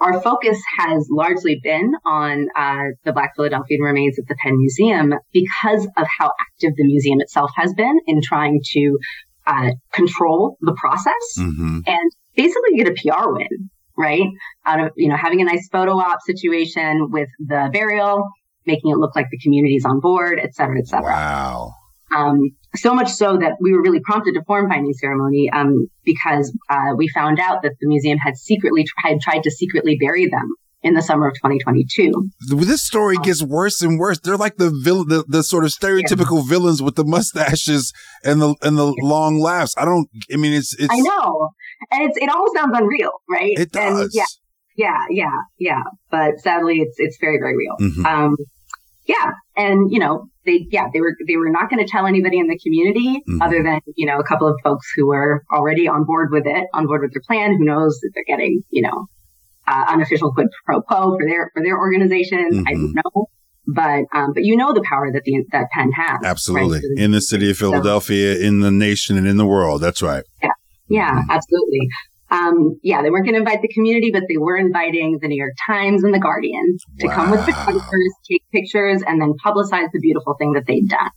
[0.00, 5.12] our focus has largely been on uh, the Black Philadelphian remains at the Penn Museum
[5.32, 8.98] because of how active the museum itself has been in trying to
[9.46, 11.80] uh, control the process mm-hmm.
[11.86, 14.26] and basically get a PR win, right?
[14.64, 18.28] Out of you know having a nice photo op situation with the burial,
[18.66, 21.10] making it look like the community's on board, et cetera, et cetera.
[21.10, 21.72] Wow.
[22.16, 22.40] Um,
[22.76, 26.94] so much so that we were really prompted to form Finding Ceremony um, because uh,
[26.96, 30.94] we found out that the museum had secretly had tried to secretly bury them in
[30.94, 32.30] the summer of 2022.
[32.48, 34.18] This story um, gets worse and worse.
[34.20, 36.48] They're like the villain, the, the sort of stereotypical yeah.
[36.48, 37.92] villains with the mustaches
[38.24, 39.08] and the and the yeah.
[39.08, 39.74] long laughs.
[39.76, 40.08] I don't.
[40.32, 40.92] I mean, it's it's.
[40.92, 41.50] I know,
[41.90, 43.52] and it's it almost sounds unreal, right?
[43.58, 44.00] It does.
[44.00, 44.24] And yeah,
[44.76, 45.82] yeah, yeah, yeah.
[46.10, 47.76] But sadly, it's it's very very real.
[47.80, 48.06] Mm-hmm.
[48.06, 48.36] Um,
[49.10, 49.32] yeah.
[49.56, 52.46] And, you know, they, yeah, they were, they were not going to tell anybody in
[52.46, 53.42] the community mm-hmm.
[53.42, 56.66] other than, you know, a couple of folks who were already on board with it,
[56.72, 57.56] on board with their plan.
[57.56, 59.06] Who knows that they're getting, you know,
[59.66, 62.50] uh, unofficial quid pro quo for their, for their organization.
[62.52, 62.68] Mm-hmm.
[62.68, 63.26] I don't know.
[63.66, 66.20] But, um, but you know the power that the, that Penn has.
[66.24, 66.78] Absolutely.
[66.78, 67.04] Right?
[67.04, 69.80] In the city of Philadelphia, so, in the nation and in the world.
[69.80, 70.24] That's right.
[70.42, 70.50] Yeah.
[70.88, 71.30] Yeah, mm-hmm.
[71.30, 71.88] absolutely.
[72.30, 75.36] Um, yeah, they weren't going to invite the community, but they were inviting the New
[75.36, 77.14] York Times and the Guardian to wow.
[77.14, 81.10] come with photographers, take pictures, and then publicize the beautiful thing that they'd done.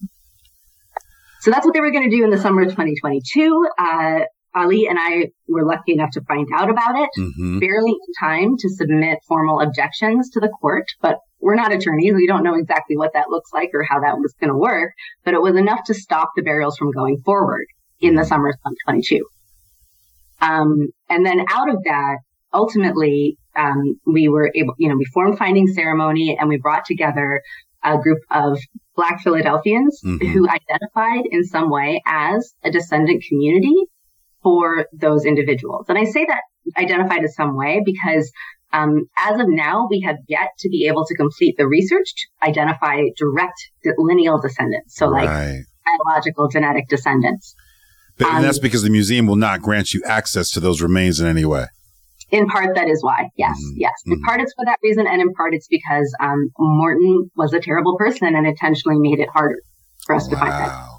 [1.41, 3.67] So that's what they were going to do in the summer of 2022.
[3.77, 4.19] Uh,
[4.55, 7.59] Aliy and I were lucky enough to find out about it mm-hmm.
[7.59, 12.13] barely in time to submit formal objections to the court, but we're not attorneys.
[12.13, 14.93] We don't know exactly what that looks like or how that was going to work,
[15.25, 17.65] but it was enough to stop the burials from going forward
[17.99, 19.25] in the summer of 2022.
[20.43, 22.17] Um, and then out of that,
[22.53, 27.41] ultimately, um, we were able, you know, we formed finding ceremony and we brought together
[27.83, 28.57] a group of
[28.95, 30.25] Black Philadelphians mm-hmm.
[30.27, 33.75] who identified in some way as a descendant community
[34.41, 35.85] for those individuals.
[35.89, 36.41] And I say that
[36.77, 38.31] identified in some way because
[38.71, 42.49] um, as of now, we have yet to be able to complete the research to
[42.49, 43.57] identify direct
[43.97, 44.95] lineal descendants.
[44.95, 45.29] So like
[45.85, 47.55] biological genetic descendants.
[48.17, 51.19] But, um, and that's because the museum will not grant you access to those remains
[51.19, 51.67] in any way.
[52.29, 53.29] In part, that is why.
[53.37, 53.77] Yes, mm-hmm.
[53.77, 53.91] yes.
[54.05, 54.23] In mm-hmm.
[54.25, 57.95] part, it's for that reason, and in part, it's because um, Morton was a terrible
[57.97, 59.61] person and intentionally made it harder
[60.05, 60.29] for us wow.
[60.29, 60.89] to find that.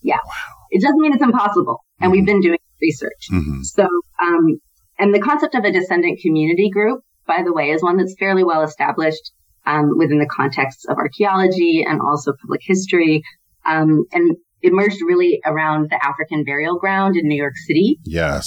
[0.00, 0.54] Yeah, wow.
[0.70, 2.12] it doesn't mean it's impossible, and mm-hmm.
[2.12, 3.28] we've been doing research.
[3.30, 3.62] Mm-hmm.
[3.62, 3.86] So,
[4.22, 4.60] um,
[4.98, 8.44] and the concept of a descendant community group, by the way, is one that's fairly
[8.44, 9.32] well established
[9.66, 13.22] um, within the context of archaeology and also public history,
[13.66, 17.98] um, and emerged really around the African burial ground in New York City.
[18.04, 18.46] Yes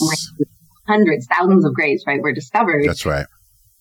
[0.92, 2.84] hundreds, thousands of graves, right, were discovered.
[2.86, 3.26] That's right.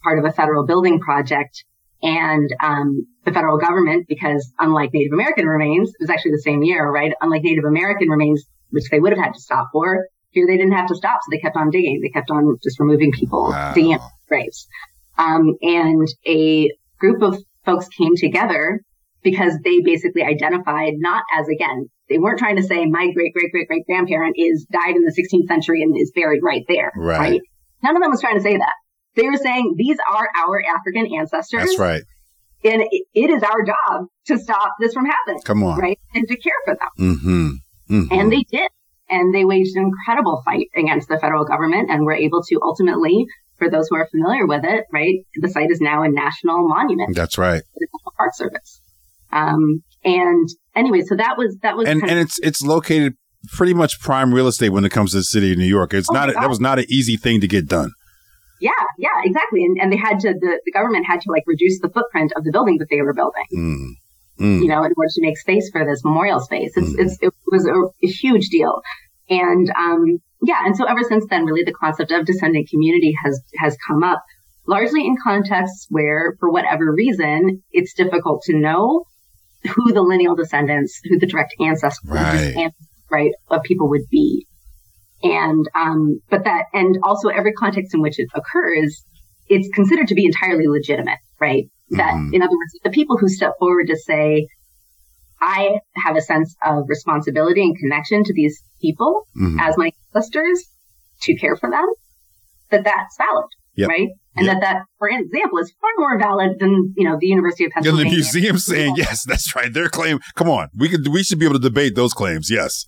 [0.03, 1.65] Part of a federal building project.
[2.03, 6.63] And um, the federal government, because unlike Native American remains, it was actually the same
[6.63, 7.13] year, right?
[7.21, 10.73] Unlike Native American remains, which they would have had to stop for, here they didn't
[10.73, 12.01] have to stop, so they kept on digging.
[12.01, 13.75] They kept on just removing people, wow.
[13.75, 14.67] digging up graves.
[15.19, 18.81] Um, and a group of folks came together
[19.23, 23.53] because they basically identified not as again they weren't trying to say my great great
[23.53, 26.93] great great grandparent is died in the 16th century and is buried right there.
[26.97, 27.19] Right.
[27.19, 27.41] right.
[27.83, 28.75] None of them was trying to say that.
[29.17, 31.61] They were saying these are our African ancestors.
[31.61, 32.03] That's right.
[32.63, 35.41] And it, it is our job to stop this from happening.
[35.45, 35.79] Come on.
[35.79, 35.99] Right.
[36.15, 37.17] And to care for them.
[37.17, 37.95] Mm-hmm.
[37.95, 38.19] Mm-hmm.
[38.19, 38.71] And they did.
[39.09, 43.27] And they waged an incredible fight against the federal government and were able to ultimately,
[43.59, 47.17] for those who are familiar with it, right, the site is now a national monument.
[47.17, 47.63] That's right.
[47.75, 48.81] The Park Service.
[49.33, 53.15] Um, and anyway, so that was that was and, and it's it's located
[53.53, 55.95] pretty much prime real estate when it comes to the city of New York.
[55.95, 57.93] It's oh not a, that was not an easy thing to get done.
[58.61, 59.65] Yeah, yeah, exactly.
[59.65, 62.45] And and they had to the, the government had to like reduce the footprint of
[62.45, 63.45] the building that they were building.
[63.55, 63.87] Mm.
[64.41, 64.63] Mm.
[64.63, 66.99] You know, in order to make space for this memorial space, it's, mm.
[66.99, 68.81] it's it was a, a, huge deal,
[69.29, 73.41] and um, yeah, and so ever since then, really, the concept of descendant community has
[73.59, 74.23] has come up
[74.67, 79.05] largely in contexts where, for whatever reason, it's difficult to know
[79.69, 82.73] who the lineal descendants, who the direct ancestors, right,
[83.11, 84.47] right of people would be.
[85.23, 89.05] And, um, but that, and also every context in which it occurs,
[89.49, 91.65] it's considered to be entirely legitimate, right?
[91.91, 92.35] That, mm-hmm.
[92.35, 94.47] in other words, the people who step forward to say,
[95.41, 99.59] I have a sense of responsibility and connection to these people mm-hmm.
[99.59, 100.71] as my ancestors
[101.23, 101.87] to care for them,
[102.71, 103.89] that that's valid, yep.
[103.89, 104.09] right?
[104.37, 104.57] And yep.
[104.57, 108.03] that that, for example, is far more valid than, you know, the University of Pennsylvania.
[108.03, 109.73] And the museum saying, yes, that's right.
[109.73, 112.51] Their claim, come on, we could, we should be able to debate those claims.
[112.51, 112.87] Yes.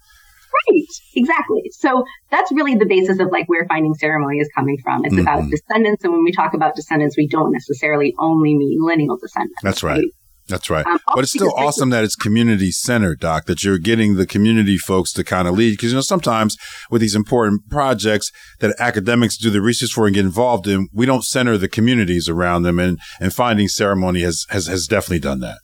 [0.70, 0.86] Right.
[1.16, 1.62] Exactly.
[1.72, 5.04] So that's really the basis of like where finding ceremony is coming from.
[5.04, 5.22] It's mm-hmm.
[5.22, 6.04] about descendants.
[6.04, 9.58] And when we talk about descendants, we don't necessarily only mean lineal descendants.
[9.62, 9.96] That's right.
[9.96, 10.04] right?
[10.52, 10.84] That's right.
[10.86, 14.76] Um, but it's still awesome that it's community centered, Doc, that you're getting the community
[14.76, 15.70] folks to kind of lead.
[15.70, 16.58] Because, you know, sometimes
[16.90, 21.06] with these important projects that academics do the research for and get involved in, we
[21.06, 22.78] don't center the communities around them.
[22.78, 25.56] And, and finding ceremony has, has, has definitely done that.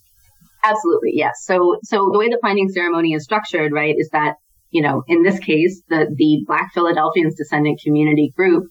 [0.65, 1.13] Absolutely.
[1.13, 1.35] Yes.
[1.43, 4.37] So, so the way the finding ceremony is structured, right, is that,
[4.71, 8.65] you know, in this case, the, the Black Philadelphians descendant community group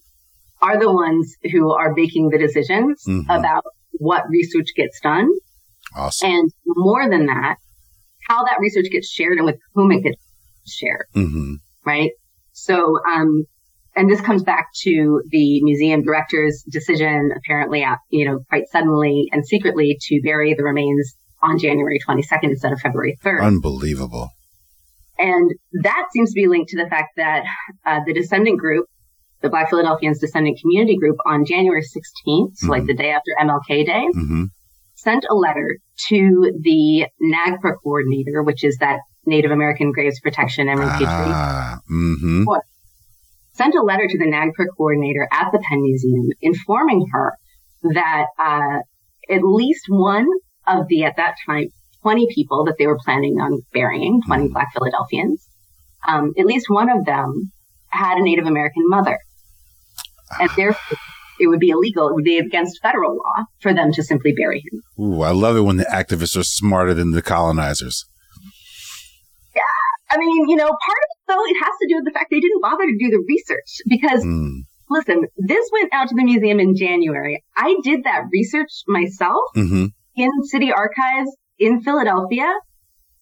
[0.60, 3.30] are the ones who are making the decisions mm-hmm.
[3.30, 5.28] about what research gets done
[5.98, 6.30] Awesome.
[6.30, 7.56] And more than that,
[8.28, 10.22] how that research gets shared and with whom it gets
[10.66, 11.06] shared.
[11.16, 11.54] Mm-hmm.
[11.84, 12.12] Right.
[12.52, 13.44] So, um,
[13.96, 19.28] and this comes back to the museum director's decision, apparently, uh, you know, quite suddenly
[19.32, 23.42] and secretly to bury the remains on January 22nd instead of February 3rd.
[23.42, 24.30] Unbelievable.
[25.18, 25.50] And
[25.82, 27.44] that seems to be linked to the fact that
[27.84, 28.86] uh, the descendant group,
[29.40, 31.86] the Black Philadelphians Descendant Community Group, on January 16th,
[32.24, 32.70] so mm-hmm.
[32.70, 34.44] like the day after MLK Day, mm-hmm
[34.98, 40.80] sent a letter to the NAGPRA coordinator, which is that Native American Graves Protection and
[40.80, 41.08] Repatriation.
[41.08, 42.44] Ah, mm-hmm.
[43.52, 47.36] Sent a letter to the NAGPRA coordinator at the Penn Museum informing her
[47.82, 48.78] that uh,
[49.32, 50.26] at least one
[50.66, 51.68] of the, at that time,
[52.02, 54.52] 20 people that they were planning on burying, 20 mm.
[54.52, 55.48] Black Philadelphians,
[56.08, 57.52] um, at least one of them
[57.88, 59.18] had a Native American mother.
[60.40, 60.98] And therefore,
[61.38, 62.08] it would be illegal.
[62.08, 64.82] It would be against federal law for them to simply bury him.
[65.04, 68.04] Ooh, I love it when the activists are smarter than the colonizers.
[69.54, 69.62] Yeah,
[70.10, 72.26] I mean, you know, part of it though, it has to do with the fact
[72.30, 74.60] they didn't bother to do the research because mm.
[74.90, 77.44] listen, this went out to the museum in January.
[77.56, 79.86] I did that research myself mm-hmm.
[80.16, 82.52] in city archives in Philadelphia.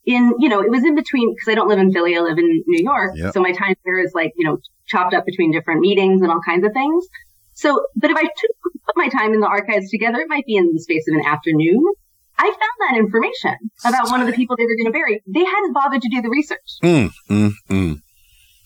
[0.05, 2.17] In, you know, it was in between because I don't live in Philly.
[2.17, 3.11] I live in New York.
[3.17, 3.35] Yep.
[3.35, 6.39] So my time there is like, you know, chopped up between different meetings and all
[6.47, 7.05] kinds of things.
[7.57, 10.57] So, but if I took, put my time in the archives together, it might be
[10.57, 11.85] in the space of an afternoon.
[12.39, 15.23] I found that information about one of the people they were going to bury.
[15.27, 16.77] They hadn't bothered to do the research.
[16.85, 18.01] Mm, mm, mm.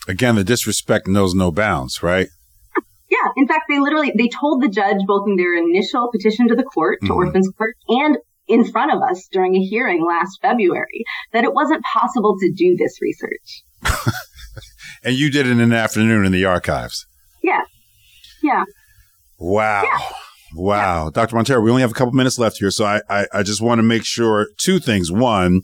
[0.09, 2.29] Again, the disrespect knows no bounds, right?
[3.09, 3.29] Yeah.
[3.37, 6.65] In fact, they literally, they told the judge both in their initial petition to the
[6.65, 7.15] court, to mm-hmm.
[7.15, 8.19] Orphans Court, and
[8.49, 12.77] in front of us during a hearing last February that it wasn't possible to do
[12.77, 13.63] this research.
[15.05, 17.07] and you did it in an afternoon in the archives.
[17.43, 17.63] Yeah.
[18.43, 18.65] Yeah.
[19.41, 19.83] Wow.
[19.83, 19.99] Yeah.
[20.55, 21.05] Wow.
[21.05, 21.11] Yeah.
[21.13, 21.37] Dr.
[21.37, 22.71] Monteiro, we only have a couple minutes left here.
[22.71, 25.11] So I, I, I just want to make sure two things.
[25.11, 25.63] One,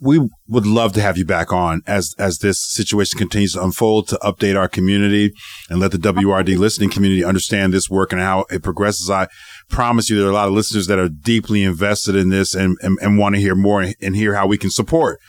[0.00, 4.08] we would love to have you back on as as this situation continues to unfold
[4.08, 5.32] to update our community
[5.68, 9.10] and let the WURD listening community understand this work and how it progresses.
[9.10, 9.28] I
[9.68, 12.78] promise you there are a lot of listeners that are deeply invested in this and,
[12.80, 15.20] and, and want to hear more and, and hear how we can support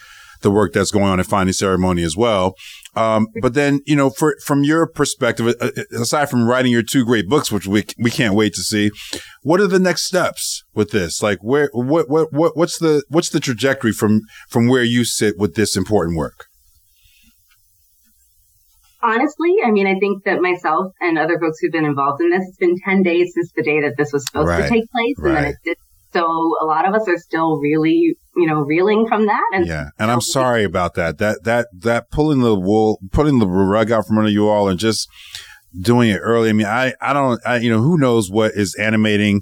[0.42, 2.56] the work that's going on in finding ceremony as well.
[2.96, 6.84] Um, but then, you know, for, from your perspective, uh, uh, aside from writing your
[6.84, 8.92] two great books, which we, we can't wait to see,
[9.44, 11.22] what are the next steps with this?
[11.22, 15.38] Like where, what, what, what, what's the, what's the trajectory from, from where you sit
[15.38, 16.46] with this important work?
[19.04, 22.42] Honestly, I mean, I think that myself and other folks who've been involved in this,
[22.48, 24.64] it's been 10 days since the day that this was supposed right.
[24.64, 25.16] to take place.
[25.18, 25.42] And right.
[25.42, 25.78] then it did
[26.16, 29.44] so a lot of us are still really, you know, reeling from that.
[29.54, 31.18] And yeah, and I'm sorry about that.
[31.18, 34.80] That that that pulling the wool, putting the rug out from under you all, and
[34.80, 35.10] just
[35.78, 36.50] doing it early.
[36.50, 39.42] I mean, I I don't, I, you know, who knows what is animating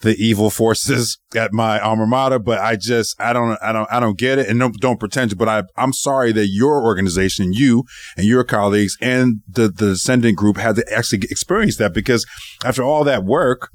[0.00, 4.00] the evil forces at my alma mater, but I just, I don't, I don't, I
[4.00, 7.52] don't get it and don't, don't pretend to, but I, I'm sorry that your organization,
[7.52, 7.82] you
[8.16, 12.24] and your colleagues and the, the descendant group had to actually experience that because
[12.64, 13.70] after all that work,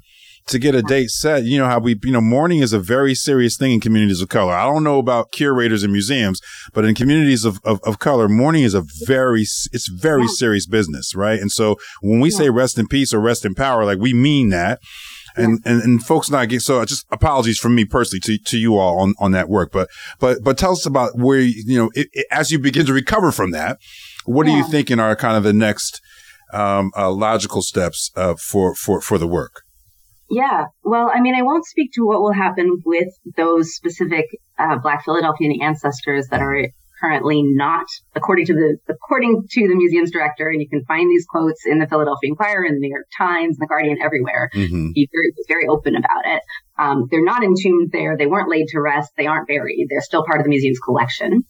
[0.46, 1.44] to get a date set.
[1.44, 4.28] You know how we, you know, mourning is a very serious thing in communities of
[4.28, 4.52] color.
[4.52, 6.40] I don't know about curators and museums,
[6.72, 10.34] but in communities of, of, of color, mourning is a very, it's very yeah.
[10.36, 11.40] serious business, right?
[11.40, 12.38] And so when we yeah.
[12.38, 14.80] say rest in peace or rest in power, like we mean that.
[15.36, 18.78] And, and, and folks not get, so just apologies from me personally to, to you
[18.78, 19.72] all on, on that work.
[19.72, 19.88] But,
[20.20, 23.32] but, but tell us about where, you know, it, it, as you begin to recover
[23.32, 23.78] from that,
[24.26, 26.00] what are you thinking are kind of the next,
[26.52, 29.63] um, uh, logical steps, uh, for, for, for the work?
[30.30, 30.66] Yeah.
[30.82, 34.26] Well, I mean, I won't speak to what will happen with those specific
[34.58, 36.66] uh, Black Philadelphian ancestors that are
[37.00, 41.26] currently not, according to the according to the museum's director, and you can find these
[41.28, 44.50] quotes in the Philadelphia Inquirer, in the New York Times, and the Guardian, everywhere.
[44.54, 44.90] Mm-hmm.
[44.94, 46.42] He's very, very open about it.
[46.78, 48.16] Um, they're not entombed there.
[48.16, 49.12] They weren't laid to rest.
[49.16, 49.86] They aren't buried.
[49.90, 51.44] They're still part of the museum's collection.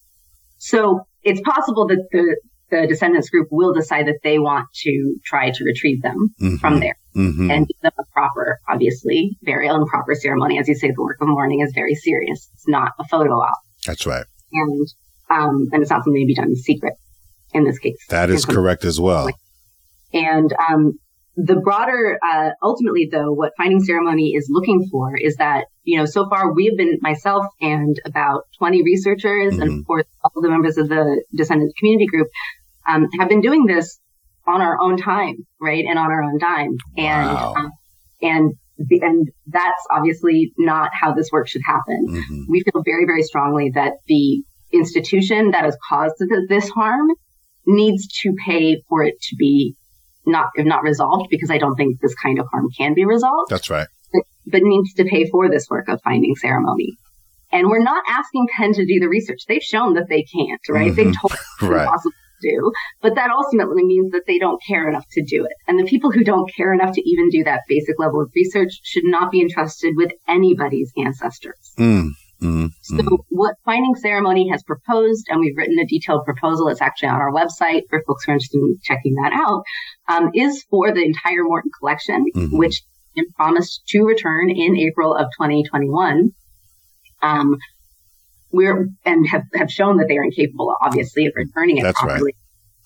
[0.59, 2.37] So it's possible that the
[2.71, 6.57] the descendants group will decide that they want to try to retrieve them mm-hmm.
[6.57, 7.51] from there mm-hmm.
[7.51, 10.59] and give them a proper, obviously, burial and proper ceremony.
[10.59, 12.49] As you say, the work of mourning is very serious.
[12.55, 13.59] It's not a photo op.
[13.87, 14.25] That's right.
[14.53, 14.89] And,
[15.31, 16.95] um, and it's not something to be done in secret
[17.53, 17.99] in this case.
[18.09, 19.29] That is correct as well.
[20.13, 20.99] And, um,
[21.37, 26.05] the broader, uh, ultimately though, what finding ceremony is looking for is that, you know,
[26.05, 29.63] so far we have been myself and about 20 researchers mm-hmm.
[29.63, 32.29] and of course all the members of the descendant community group,
[32.87, 33.99] um, have been doing this
[34.47, 35.85] on our own time, right?
[35.85, 36.77] And on our own dime.
[36.97, 37.55] And, wow.
[37.57, 37.71] um,
[38.21, 42.07] and, and that's obviously not how this work should happen.
[42.09, 42.43] Mm-hmm.
[42.49, 44.43] We feel very, very strongly that the
[44.73, 46.15] institution that has caused
[46.49, 47.09] this harm
[47.67, 49.77] needs to pay for it to be
[50.27, 53.51] not, if not resolved, because I don't think this kind of harm can be resolved.
[53.51, 53.87] That's right.
[54.13, 56.97] But, but needs to pay for this work of finding ceremony.
[57.53, 59.43] And we're not asking Penn to do the research.
[59.47, 60.91] They've shown that they can't, right?
[60.91, 60.97] Mm-hmm.
[60.97, 61.83] They've told us right.
[61.83, 65.53] impossible do, but that ultimately means that they don't care enough to do it.
[65.67, 68.81] And the people who don't care enough to even do that basic level of research
[68.83, 71.73] should not be entrusted with anybody's ancestors.
[71.79, 72.11] Mm.
[72.43, 73.19] Mm, so mm.
[73.31, 77.33] what Finding Ceremony has proposed, and we've written a detailed proposal, it's actually on our
[77.33, 79.63] website for folks who are interested in checking that out,
[80.09, 82.57] um, is for the entire Morton collection, mm-hmm.
[82.57, 82.83] which
[83.37, 86.31] promised to return in April of 2021.
[87.23, 87.57] Um,
[88.55, 92.33] we're and have, have shown that they are incapable, obviously, of returning it That's properly.
[92.33, 92.35] Right.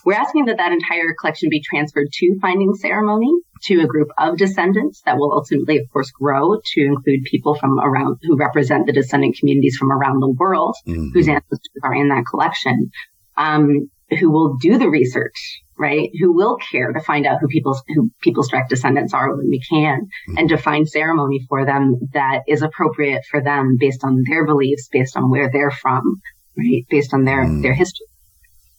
[0.04, 3.30] We're asking that that entire collection be transferred to Finding Ceremony
[3.64, 7.78] to a group of descendants that will ultimately, of course, grow to include people from
[7.78, 11.10] around who represent the descendant communities from around the world mm-hmm.
[11.12, 12.90] whose ancestors are in that collection,
[13.36, 16.10] um, who will do the research right?
[16.20, 19.60] Who will care to find out who people's who people's direct descendants are when we
[19.60, 20.38] can, mm-hmm.
[20.38, 24.88] and to find ceremony for them that is appropriate for them based on their beliefs,
[24.90, 26.20] based on where they're from,
[26.56, 26.84] right?
[26.90, 27.62] Based on their, mm.
[27.62, 28.06] their history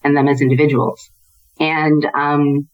[0.03, 1.09] and them as individuals.
[1.59, 2.69] And, um,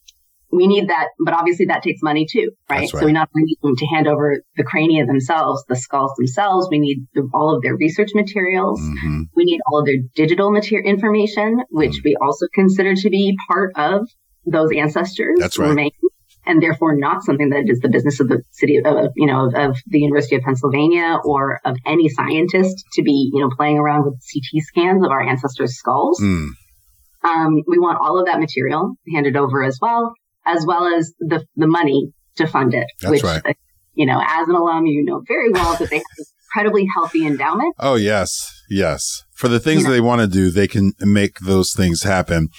[0.52, 2.80] we need that, but obviously that takes money too, right?
[2.80, 2.90] right.
[2.90, 6.68] So we not only need them to hand over the crania themselves, the skulls themselves,
[6.70, 8.80] we need the, all of their research materials.
[8.82, 9.24] Mm-hmm.
[9.36, 12.10] We need all of their digital material information, which mm-hmm.
[12.10, 14.08] we also consider to be part of
[14.46, 15.38] those ancestors.
[15.40, 15.92] That's right.
[16.46, 19.48] and therefore not something that is the business of the city of, of you know,
[19.48, 23.78] of, of, the University of Pennsylvania or of any scientist to be, you know, playing
[23.78, 26.22] around with CT scans of our ancestors' skulls.
[26.22, 26.50] Mm.
[27.24, 30.14] Um, we want all of that material handed over as well
[30.46, 32.88] as well as the, the money to fund it.
[33.02, 33.42] That's which, right.
[33.46, 33.54] Uh,
[33.94, 37.26] you know, as an alum, you know very well that they have an incredibly healthy
[37.26, 37.76] endowment.
[37.80, 38.52] Oh, yes.
[38.70, 39.24] Yes.
[39.34, 39.92] For the things yeah.
[39.92, 42.50] they want to do, they can make those things happen.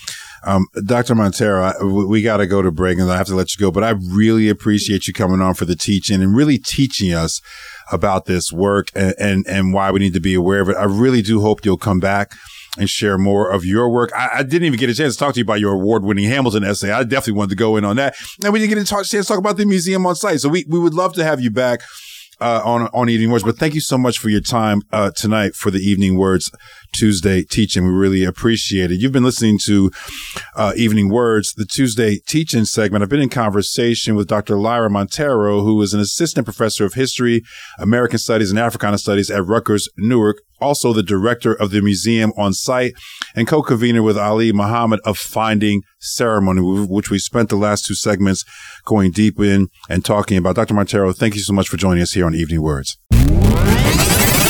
[0.45, 1.15] Um, Dr.
[1.15, 3.71] Monteiro, we, we got to go to break and I have to let you go,
[3.71, 7.41] but I really appreciate you coming on for the teach-in and really teaching us
[7.91, 10.77] about this work and, and, and why we need to be aware of it.
[10.77, 12.33] I really do hope you'll come back
[12.79, 14.11] and share more of your work.
[14.15, 16.25] I, I, didn't even get a chance to talk to you about your award winning
[16.25, 16.91] Hamilton essay.
[16.91, 18.17] I definitely wanted to go in on that.
[18.43, 20.41] And we didn't get a chance to talk about the museum on site.
[20.41, 21.81] So we, we would love to have you back.
[22.39, 25.55] Uh, on on Evening WURDs, but thank you so much for your time uh, tonight
[25.55, 26.51] for the Evening WURDs
[26.93, 27.85] Tuesday teach-in.
[27.85, 29.01] We really appreciate it.
[29.01, 29.91] You've been listening to
[30.55, 33.03] uh, Evening WURDs, the Tuesday teach-in segment.
[33.03, 34.57] I've been in conversation with Dr.
[34.57, 37.43] Lyra Monteiro, who is an assistant professor of history,
[37.79, 42.53] American Studies, and Africana Studies at Rutgers Newark, also the director of the museum on
[42.53, 42.95] site
[43.35, 48.45] and co-convener with Aliy Muhammad of Finding Ceremony, which we spent the last two segments
[48.85, 50.57] going deep in and talking about.
[50.57, 50.75] Dr.
[50.75, 52.97] Monteiro, thank you so much for joining us here on Evening WURDs.